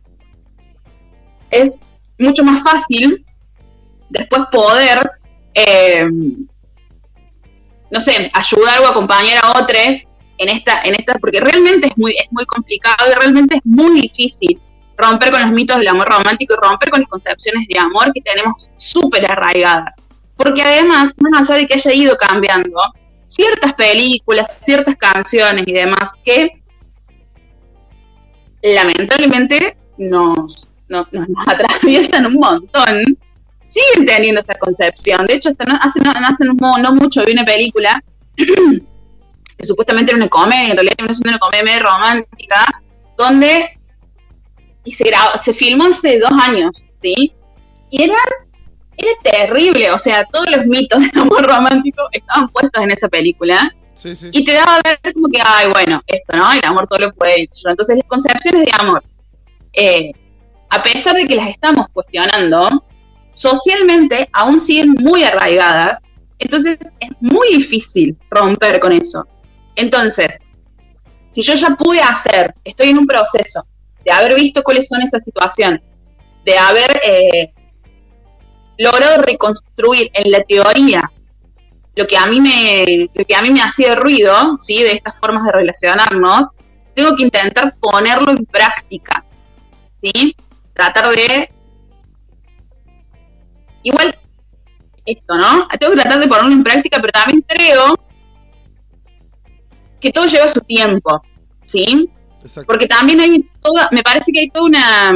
es 1.50 1.80
mucho 2.20 2.44
más 2.44 2.64
fácil 2.64 3.25
después 4.10 4.44
poder, 4.52 5.12
eh, 5.54 6.06
no 7.92 8.00
sé, 8.00 8.30
ayudar 8.34 8.82
o 8.82 8.88
acompañar 8.88 9.44
a 9.44 9.60
otros 9.60 10.06
en 10.38 10.50
esta, 10.50 10.82
en 10.84 10.96
esta, 10.96 11.16
porque 11.20 11.40
realmente 11.40 11.88
es 11.88 11.98
muy, 11.98 12.12
es 12.12 12.28
muy 12.32 12.46
complicado 12.46 13.10
y 13.10 13.16
realmente 13.16 13.56
es 13.56 13.62
muy 13.64 14.02
difícil 14.02 14.60
romper 14.98 15.32
con 15.32 15.42
los 15.42 15.52
mitos 15.52 15.78
del 15.78 15.88
amor 15.88 16.08
romántico 16.08 16.54
y 16.54 16.68
romper 16.68 16.90
con 16.90 17.02
las 17.02 17.10
concepciones 17.10 17.68
de 17.68 17.80
amor 17.80 18.12
que 18.14 18.22
tenemos 18.22 18.72
súper 18.78 19.30
arraigadas. 19.30 19.98
Porque 20.36 20.62
además, 20.62 21.14
más 21.18 21.50
allá 21.50 21.60
de 21.60 21.68
que 21.68 21.76
haya 21.76 21.94
ido 21.94 22.18
cambiando, 22.18 22.80
ciertas 23.24 23.74
películas, 23.74 24.62
ciertas 24.64 24.96
canciones 24.96 25.66
y 25.68 25.74
demás 25.74 26.12
que 26.24 26.62
lamentablemente 28.62 29.78
nos, 29.98 30.68
nos, 30.88 31.08
atraviesan 31.48 32.28
un 32.28 32.36
montón, 32.36 33.18
siguen 33.76 34.06
teniendo 34.06 34.42
esta 34.42 34.56
concepción. 34.56 35.26
De 35.26 35.36
hecho, 35.36 35.50
hasta 35.50 35.66
no, 35.66 35.78
hace, 35.82 36.00
no, 36.46 36.78
no, 36.78 36.92
mucho 36.94 37.24
vi 37.26 37.34
una 37.34 37.46
película 37.46 38.02
que 38.36 39.66
supuestamente 39.66 40.12
era 40.12 40.18
una 40.18 40.30
comedia, 40.30 40.72
en 40.72 40.78
realidad 40.78 41.10
es 41.10 41.22
una 41.22 41.38
comedia 41.40 41.80
romántica, 41.80 42.84
donde 43.18 43.78
y 44.84 44.92
se, 44.92 45.06
se 45.42 45.54
filmó 45.54 45.86
hace 45.86 46.20
dos 46.20 46.32
años, 46.32 46.86
¿sí? 47.00 47.34
Y 47.90 48.04
era, 48.04 48.16
era 48.98 49.12
terrible, 49.24 49.92
o 49.92 49.98
sea, 49.98 50.26
todos 50.26 50.46
los 50.52 50.66
mitos 50.68 51.00
del 51.00 51.22
amor 51.22 51.44
romántico 51.46 52.04
estaban 52.12 52.50
puestos 52.50 52.84
en 52.84 52.92
esa 52.92 53.10
película. 53.10 53.74
Y 54.32 54.46
te 54.46 54.54
daba 54.54 54.76
a 54.76 54.82
ver 54.84 55.14
como 55.14 55.30
que, 55.30 55.42
ay, 55.44 55.72
bueno, 55.72 56.04
esto, 56.06 56.38
¿no? 56.38 56.52
El 56.54 56.64
amor 56.64 56.86
todo 56.88 57.00
lo 57.00 57.14
puede. 57.14 57.50
Entonces, 57.66 57.96
las 57.96 58.06
concepciones 58.06 58.66
de 58.66 58.72
amor, 58.78 59.04
eh, 59.74 60.12
a 60.70 60.84
pesar 60.84 61.16
de 61.16 61.26
que 61.26 61.36
las 61.36 61.50
estamos 61.50 61.88
cuestionando, 61.92 62.84
socialmente 63.36 64.28
aún 64.34 64.60
siguen 64.60 64.96
muy 65.00 65.24
arraigadas, 65.24 66.00
entonces 66.40 66.78
es 67.00 67.10
muy 67.20 67.50
difícil 67.50 68.18
romper 68.32 68.80
con 68.80 68.92
eso. 68.92 69.28
Entonces, 69.76 70.40
si 71.32 71.44
yo 71.44 71.54
ya 71.54 71.76
pude 71.76 72.02
hacer, 72.02 72.56
estoy 72.64 72.90
en 72.90 72.98
un 72.98 73.06
proceso 73.06 73.66
de 74.04 74.12
haber 74.12 74.36
visto 74.36 74.64
cuáles 74.64 74.88
son 74.88 75.02
esas 75.02 75.24
situaciones, 75.24 75.82
de 76.44 76.58
haber 76.58 77.00
eh, 77.06 77.54
logrado 78.78 79.22
reconstruir 79.22 80.10
en 80.14 80.32
la 80.32 80.42
teoría 80.42 81.12
lo 81.96 82.06
que 82.08 82.18
a 82.18 82.26
mí 82.26 82.42
me, 82.42 83.10
lo 83.14 83.26
que 83.26 83.36
a 83.36 83.42
mí 83.42 83.52
me 83.52 83.62
hacía 83.62 83.96
ruido, 83.96 84.58
¿sí? 84.60 84.84
de 84.84 84.94
estas 84.94 85.18
formas 85.20 85.46
de 85.46 85.52
relacionarnos, 85.54 86.52
tengo 86.94 87.16
que 87.16 87.24
intentar 87.24 87.76
ponerlo 87.80 88.32
en 88.32 88.46
práctica. 88.46 89.24
¿sí? 90.02 90.36
Tratar 90.74 91.10
de. 91.10 91.50
Igual, 93.86 94.18
esto, 95.06 95.36
¿no? 95.36 95.68
Tengo 95.80 95.94
que 95.94 96.02
tratar 96.02 96.20
de 96.20 96.28
ponerlo 96.28 96.52
en 96.52 96.64
práctica, 96.64 96.98
pero 97.00 97.12
también 97.12 97.46
creo 97.48 98.00
que 100.02 100.12
todo 100.12 100.26
lleva 100.26 100.48
su 100.48 100.60
tiempo, 100.62 101.22
¿sí? 101.68 102.10
Porque 102.66 102.88
también 102.88 103.20
hay 103.22 103.48
toda, 103.62 103.88
me 103.92 104.02
parece 104.02 104.32
que 104.32 104.40
hay 104.40 104.50
toda 104.50 104.66
una, 104.66 105.14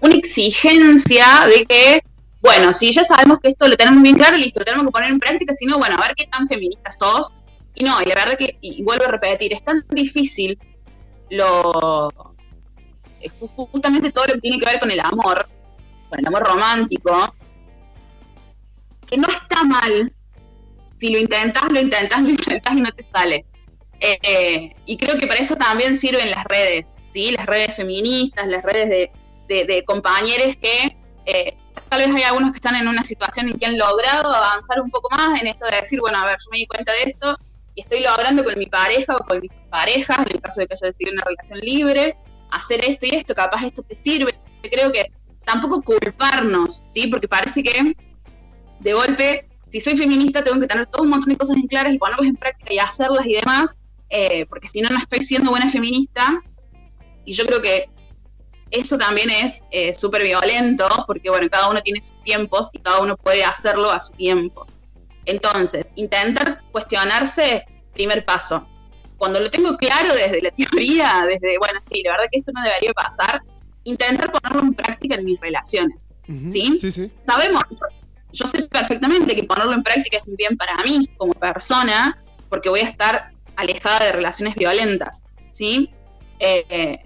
una 0.00 0.14
exigencia 0.14 1.44
de 1.46 1.66
que 1.66 2.00
bueno, 2.40 2.72
si 2.72 2.92
ya 2.92 3.02
sabemos 3.02 3.38
que 3.42 3.48
esto 3.48 3.66
lo 3.66 3.76
tenemos 3.76 4.00
bien 4.00 4.16
claro, 4.16 4.36
listo, 4.36 4.60
lo 4.60 4.64
tenemos 4.64 4.86
que 4.86 4.92
poner 4.92 5.10
en 5.10 5.18
práctica, 5.18 5.52
si 5.52 5.66
no, 5.66 5.76
bueno, 5.78 5.96
a 5.96 6.06
ver 6.06 6.14
qué 6.14 6.26
tan 6.26 6.46
feminista 6.46 6.92
sos. 6.92 7.28
Y 7.74 7.84
no, 7.84 8.00
y 8.00 8.06
la 8.06 8.14
verdad 8.14 8.38
que, 8.38 8.56
y 8.60 8.82
vuelvo 8.84 9.06
a 9.06 9.08
repetir, 9.08 9.52
es 9.52 9.64
tan 9.64 9.84
difícil 9.90 10.56
lo 11.30 12.08
justamente 13.44 14.10
todo 14.12 14.26
lo 14.26 14.34
que 14.34 14.40
tiene 14.40 14.58
que 14.58 14.66
ver 14.66 14.80
con 14.80 14.90
el 14.90 15.00
amor, 15.00 15.48
con 16.08 16.18
el 16.18 16.26
amor 16.26 16.42
romántico, 16.44 17.34
que 19.10 19.16
no 19.16 19.28
está 19.28 19.64
mal 19.64 20.12
si 21.00 21.10
lo 21.10 21.18
intentas, 21.18 21.64
lo 21.70 21.80
intentas, 21.80 22.22
lo 22.22 22.30
intentas 22.30 22.72
y 22.72 22.80
no 22.80 22.92
te 22.92 23.02
sale. 23.02 23.44
Eh, 24.00 24.74
y 24.86 24.96
creo 24.96 25.18
que 25.18 25.26
para 25.26 25.40
eso 25.40 25.56
también 25.56 25.96
sirven 25.96 26.30
las 26.30 26.44
redes, 26.44 26.86
¿sí? 27.08 27.32
Las 27.32 27.46
redes 27.46 27.76
feministas, 27.76 28.46
las 28.46 28.62
redes 28.62 29.10
de, 29.48 29.64
de, 29.64 29.84
compañeros 29.84 30.56
que 30.56 30.96
eh, 31.26 31.56
tal 31.88 31.98
vez 31.98 32.14
hay 32.14 32.22
algunos 32.22 32.52
que 32.52 32.56
están 32.56 32.76
en 32.76 32.88
una 32.88 33.02
situación 33.02 33.48
en 33.48 33.58
que 33.58 33.66
han 33.66 33.76
logrado 33.76 34.32
avanzar 34.32 34.80
un 34.80 34.90
poco 34.90 35.08
más 35.14 35.40
en 35.40 35.48
esto 35.48 35.66
de 35.66 35.76
decir, 35.76 36.00
bueno, 36.00 36.18
a 36.18 36.24
ver, 36.24 36.36
yo 36.38 36.50
me 36.50 36.58
di 36.58 36.66
cuenta 36.66 36.92
de 36.92 37.10
esto 37.10 37.36
y 37.74 37.82
estoy 37.82 38.00
logrando 38.00 38.44
con 38.44 38.58
mi 38.58 38.66
pareja 38.66 39.16
o 39.16 39.26
con 39.26 39.40
mis 39.40 39.52
parejas, 39.68 40.18
en 40.18 40.36
el 40.36 40.40
caso 40.40 40.60
de 40.60 40.66
que 40.66 40.74
haya 40.74 40.86
decidido 40.86 41.14
una 41.14 41.24
relación 41.24 41.58
libre, 41.60 42.16
hacer 42.50 42.84
esto 42.84 43.06
y 43.06 43.16
esto, 43.16 43.34
capaz 43.34 43.64
esto 43.64 43.82
te 43.82 43.96
sirve. 43.96 44.32
Creo 44.62 44.92
que 44.92 45.10
tampoco 45.44 45.82
culparnos, 45.82 46.82
¿sí? 46.86 47.08
Porque 47.08 47.28
parece 47.28 47.62
que 47.62 47.94
de 48.80 48.92
golpe, 48.92 49.48
si 49.68 49.80
soy 49.80 49.96
feminista, 49.96 50.42
tengo 50.42 50.60
que 50.60 50.66
tener 50.66 50.86
todo 50.86 51.02
un 51.02 51.10
montón 51.10 51.30
de 51.30 51.36
cosas 51.36 51.56
en 51.56 51.66
claras 51.66 51.94
y 51.94 51.98
ponerlas 51.98 52.26
en 52.26 52.36
práctica 52.36 52.74
y 52.74 52.78
hacerlas 52.78 53.26
y 53.26 53.34
demás, 53.34 53.76
eh, 54.08 54.46
porque 54.46 54.66
si 54.66 54.80
no, 54.80 54.88
no 54.90 54.98
estoy 54.98 55.20
siendo 55.20 55.50
buena 55.50 55.68
feminista. 55.70 56.42
Y 57.24 57.34
yo 57.34 57.46
creo 57.46 57.62
que 57.62 57.88
eso 58.70 58.98
también 58.98 59.30
es 59.30 59.62
eh, 59.70 59.94
súper 59.94 60.24
violento, 60.24 60.88
porque 61.06 61.30
bueno, 61.30 61.48
cada 61.48 61.68
uno 61.68 61.80
tiene 61.82 62.02
sus 62.02 62.20
tiempos 62.22 62.70
y 62.72 62.78
cada 62.78 63.00
uno 63.00 63.16
puede 63.16 63.44
hacerlo 63.44 63.90
a 63.90 64.00
su 64.00 64.12
tiempo. 64.14 64.66
Entonces, 65.26 65.92
intentar 65.94 66.62
cuestionarse, 66.72 67.64
primer 67.92 68.24
paso. 68.24 68.66
Cuando 69.18 69.38
lo 69.38 69.50
tengo 69.50 69.76
claro 69.76 70.14
desde 70.14 70.42
la 70.42 70.50
teoría, 70.56 71.26
desde, 71.28 71.58
bueno, 71.58 71.78
sí, 71.80 72.02
la 72.02 72.12
verdad 72.12 72.24
que 72.32 72.40
esto 72.40 72.52
no 72.52 72.62
debería 72.62 72.92
pasar, 72.92 73.42
intentar 73.84 74.32
ponerlo 74.32 74.62
en 74.62 74.74
práctica 74.74 75.14
en 75.14 75.24
mis 75.24 75.38
relaciones. 75.38 76.06
¿sí? 76.50 76.78
Sí, 76.80 76.92
sí. 76.92 77.10
Sabemos, 77.24 77.62
yo 78.32 78.46
sé 78.46 78.62
perfectamente 78.62 79.34
que 79.34 79.44
ponerlo 79.44 79.72
en 79.72 79.82
práctica 79.82 80.18
es 80.18 80.26
muy 80.26 80.36
bien 80.36 80.56
para 80.56 80.76
mí 80.82 81.08
como 81.16 81.32
persona, 81.32 82.22
porque 82.48 82.68
voy 82.68 82.80
a 82.80 82.88
estar 82.88 83.32
alejada 83.56 84.06
de 84.06 84.12
relaciones 84.12 84.54
violentas, 84.54 85.24
¿sí? 85.52 85.90
Eh, 86.38 86.98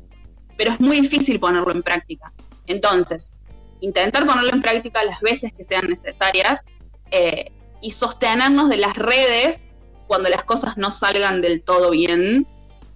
pero 0.56 0.72
es 0.72 0.80
muy 0.80 1.00
difícil 1.00 1.40
ponerlo 1.40 1.72
en 1.72 1.82
práctica. 1.82 2.32
Entonces, 2.66 3.32
intentar 3.80 4.26
ponerlo 4.26 4.52
en 4.52 4.62
práctica 4.62 5.04
las 5.04 5.20
veces 5.20 5.52
que 5.52 5.64
sean 5.64 5.88
necesarias 5.88 6.64
eh, 7.10 7.50
y 7.82 7.92
sostenernos 7.92 8.68
de 8.68 8.78
las 8.78 8.96
redes 8.96 9.62
cuando 10.06 10.28
las 10.28 10.44
cosas 10.44 10.76
no 10.76 10.90
salgan 10.90 11.42
del 11.42 11.62
todo 11.62 11.90
bien. 11.90 12.46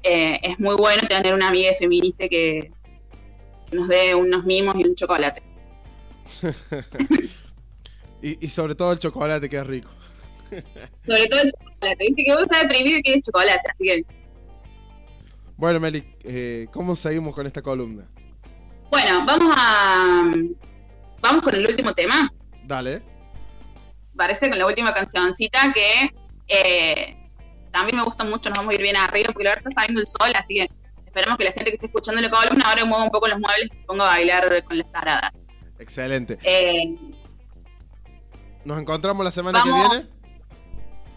Eh, 0.03 0.39
es 0.43 0.61
muy 0.61 0.77
bueno 0.77 1.07
tener 1.09 1.35
una 1.35 1.49
amiga 1.49 1.73
feminista 1.79 2.29
que, 2.29 2.71
nos 3.73 3.89
dé 3.89 4.15
unos 4.15 4.45
mimos 4.45 4.77
y 4.77 4.85
un 4.85 4.95
chocolate. 4.95 5.43
y, 8.23 8.49
sobre 8.49 8.75
todo 8.75 8.93
el 8.93 8.99
chocolate, 8.99 9.49
que 9.49 9.57
es 9.57 9.67
rico. 9.67 9.91
sobre 11.07 11.27
todo 11.27 11.41
el 11.43 11.53
chocolate. 11.53 12.05
Viste 12.05 12.25
que 12.25 12.33
vos 12.33 12.43
estás 12.43 12.63
deprimido 12.63 12.99
y 12.99 13.03
quieres 13.03 13.23
chocolate, 13.23 13.71
así 13.71 13.85
que 13.85 14.05
bueno, 15.59 15.81
Meli, 15.81 16.05
eh, 16.23 16.69
¿cómo 16.73 16.95
seguimos 16.95 17.35
con 17.35 17.45
esta 17.45 17.61
columna? 17.61 18.05
Bueno, 18.93 19.27
vamos 19.27 19.53
a. 19.59 20.33
Vamos 21.21 21.43
con 21.43 21.53
el 21.53 21.67
último 21.67 21.93
tema. 21.95 22.33
Dale. 22.63 23.03
Parece 24.17 24.49
con 24.49 24.57
la 24.57 24.67
última 24.67 24.95
cancioncita 24.95 25.73
que 25.73 26.15
eh, 26.47 27.17
también 27.73 27.97
me 27.97 28.05
gusta 28.05 28.23
mucho, 28.23 28.51
nos 28.51 28.59
vamos 28.59 28.71
a 28.71 28.75
ir 28.77 28.83
bien 28.83 28.97
arriba 28.97 29.31
porque 29.33 29.49
ahora 29.49 29.59
está 29.59 29.73
saliendo 29.73 30.01
el 30.01 30.07
sol, 30.07 30.31
así 30.33 30.55
que 30.55 30.69
esperemos 31.05 31.37
que 31.37 31.45
la 31.45 31.53
gente 31.53 31.71
que 31.71 31.75
esté 31.75 31.87
escuchando 31.87 32.21
la 32.21 32.31
columna 32.31 32.69
ahora 32.69 32.85
mueva 32.85 33.05
un 33.05 33.11
poco 33.11 33.27
los 33.27 33.41
muebles 33.41 33.69
y 33.73 33.77
se 33.79 33.85
ponga 33.85 34.05
a 34.05 34.09
bailar 34.11 34.63
con 34.63 34.79
las 34.79 34.93
taradas. 34.93 35.33
Excelente. 35.81 36.39
Eh, 36.45 36.97
¿Nos 38.65 38.79
encontramos 38.79 39.25
la 39.25 39.31
semana 39.31 39.63
que 39.63 39.73
viene? 39.73 40.07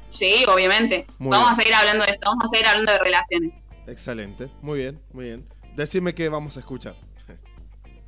Sí, 0.09 0.45
obviamente. 0.47 1.05
vamos 1.19 1.51
a 1.51 1.55
seguir 1.55 1.73
hablando 1.73 2.05
de 2.05 2.11
esto, 2.11 2.27
vamos 2.27 2.45
a 2.45 2.47
seguir 2.47 2.67
hablando 2.67 2.91
de 2.91 2.99
relaciones. 2.99 3.53
Excelente, 3.87 4.49
muy 4.61 4.79
bien, 4.79 5.01
muy 5.13 5.25
bien. 5.25 5.47
Decime 5.75 6.13
qué 6.13 6.29
vamos 6.29 6.57
a 6.57 6.59
escuchar. 6.59 6.95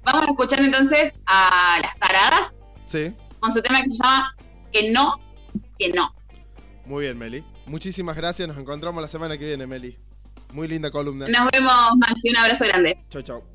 Vamos 0.04 0.28
a 0.28 0.32
escuchar 0.32 0.60
entonces 0.60 1.14
a 1.26 1.80
las 1.82 1.98
taradas. 1.98 2.54
Sí. 2.86 3.16
Con 3.40 3.52
su 3.52 3.62
tema 3.62 3.82
que 3.82 3.90
se 3.90 4.04
llama 4.04 4.36
Que 4.72 4.92
no, 4.92 5.20
que 5.80 5.90
no. 5.90 6.14
Muy 6.86 7.06
bien, 7.06 7.18
Meli. 7.18 7.44
Muchísimas 7.66 8.16
gracias. 8.16 8.48
Nos 8.48 8.58
encontramos 8.58 9.02
la 9.02 9.08
semana 9.08 9.38
que 9.38 9.46
viene, 9.46 9.66
Meli. 9.66 9.98
Muy 10.52 10.68
linda 10.68 10.92
columna. 10.92 11.28
Nos 11.28 11.48
vemos, 11.52 11.74
Maxi. 11.98 12.30
Un 12.30 12.38
abrazo 12.38 12.66
grande. 12.66 13.04
Chau, 13.10 13.22
chau. 13.22 13.53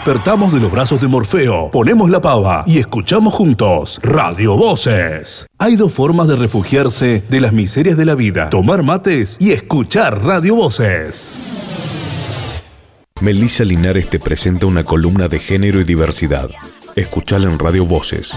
Despertamos 0.00 0.50
de 0.50 0.60
los 0.60 0.72
brazos 0.72 0.98
de 1.02 1.08
Morfeo, 1.08 1.70
ponemos 1.70 2.08
la 2.08 2.22
pava 2.22 2.64
y 2.66 2.78
escuchamos 2.78 3.34
juntos 3.34 4.00
Radio 4.02 4.56
Voces. 4.56 5.46
Hay 5.58 5.76
dos 5.76 5.92
formas 5.92 6.26
de 6.26 6.36
refugiarse 6.36 7.22
de 7.28 7.38
las 7.38 7.52
miserias 7.52 7.98
de 7.98 8.06
la 8.06 8.14
vida, 8.14 8.48
tomar 8.48 8.82
mates 8.82 9.36
y 9.38 9.52
escuchar 9.52 10.24
Radio 10.24 10.54
Voces. 10.54 11.36
Melissa 13.20 13.62
Linares 13.62 14.08
te 14.08 14.18
presenta 14.18 14.64
una 14.64 14.84
columna 14.84 15.28
de 15.28 15.38
género 15.38 15.80
y 15.80 15.84
diversidad. 15.84 16.48
Escuchala 16.96 17.50
en 17.50 17.58
Radio 17.58 17.84
Voces. 17.84 18.32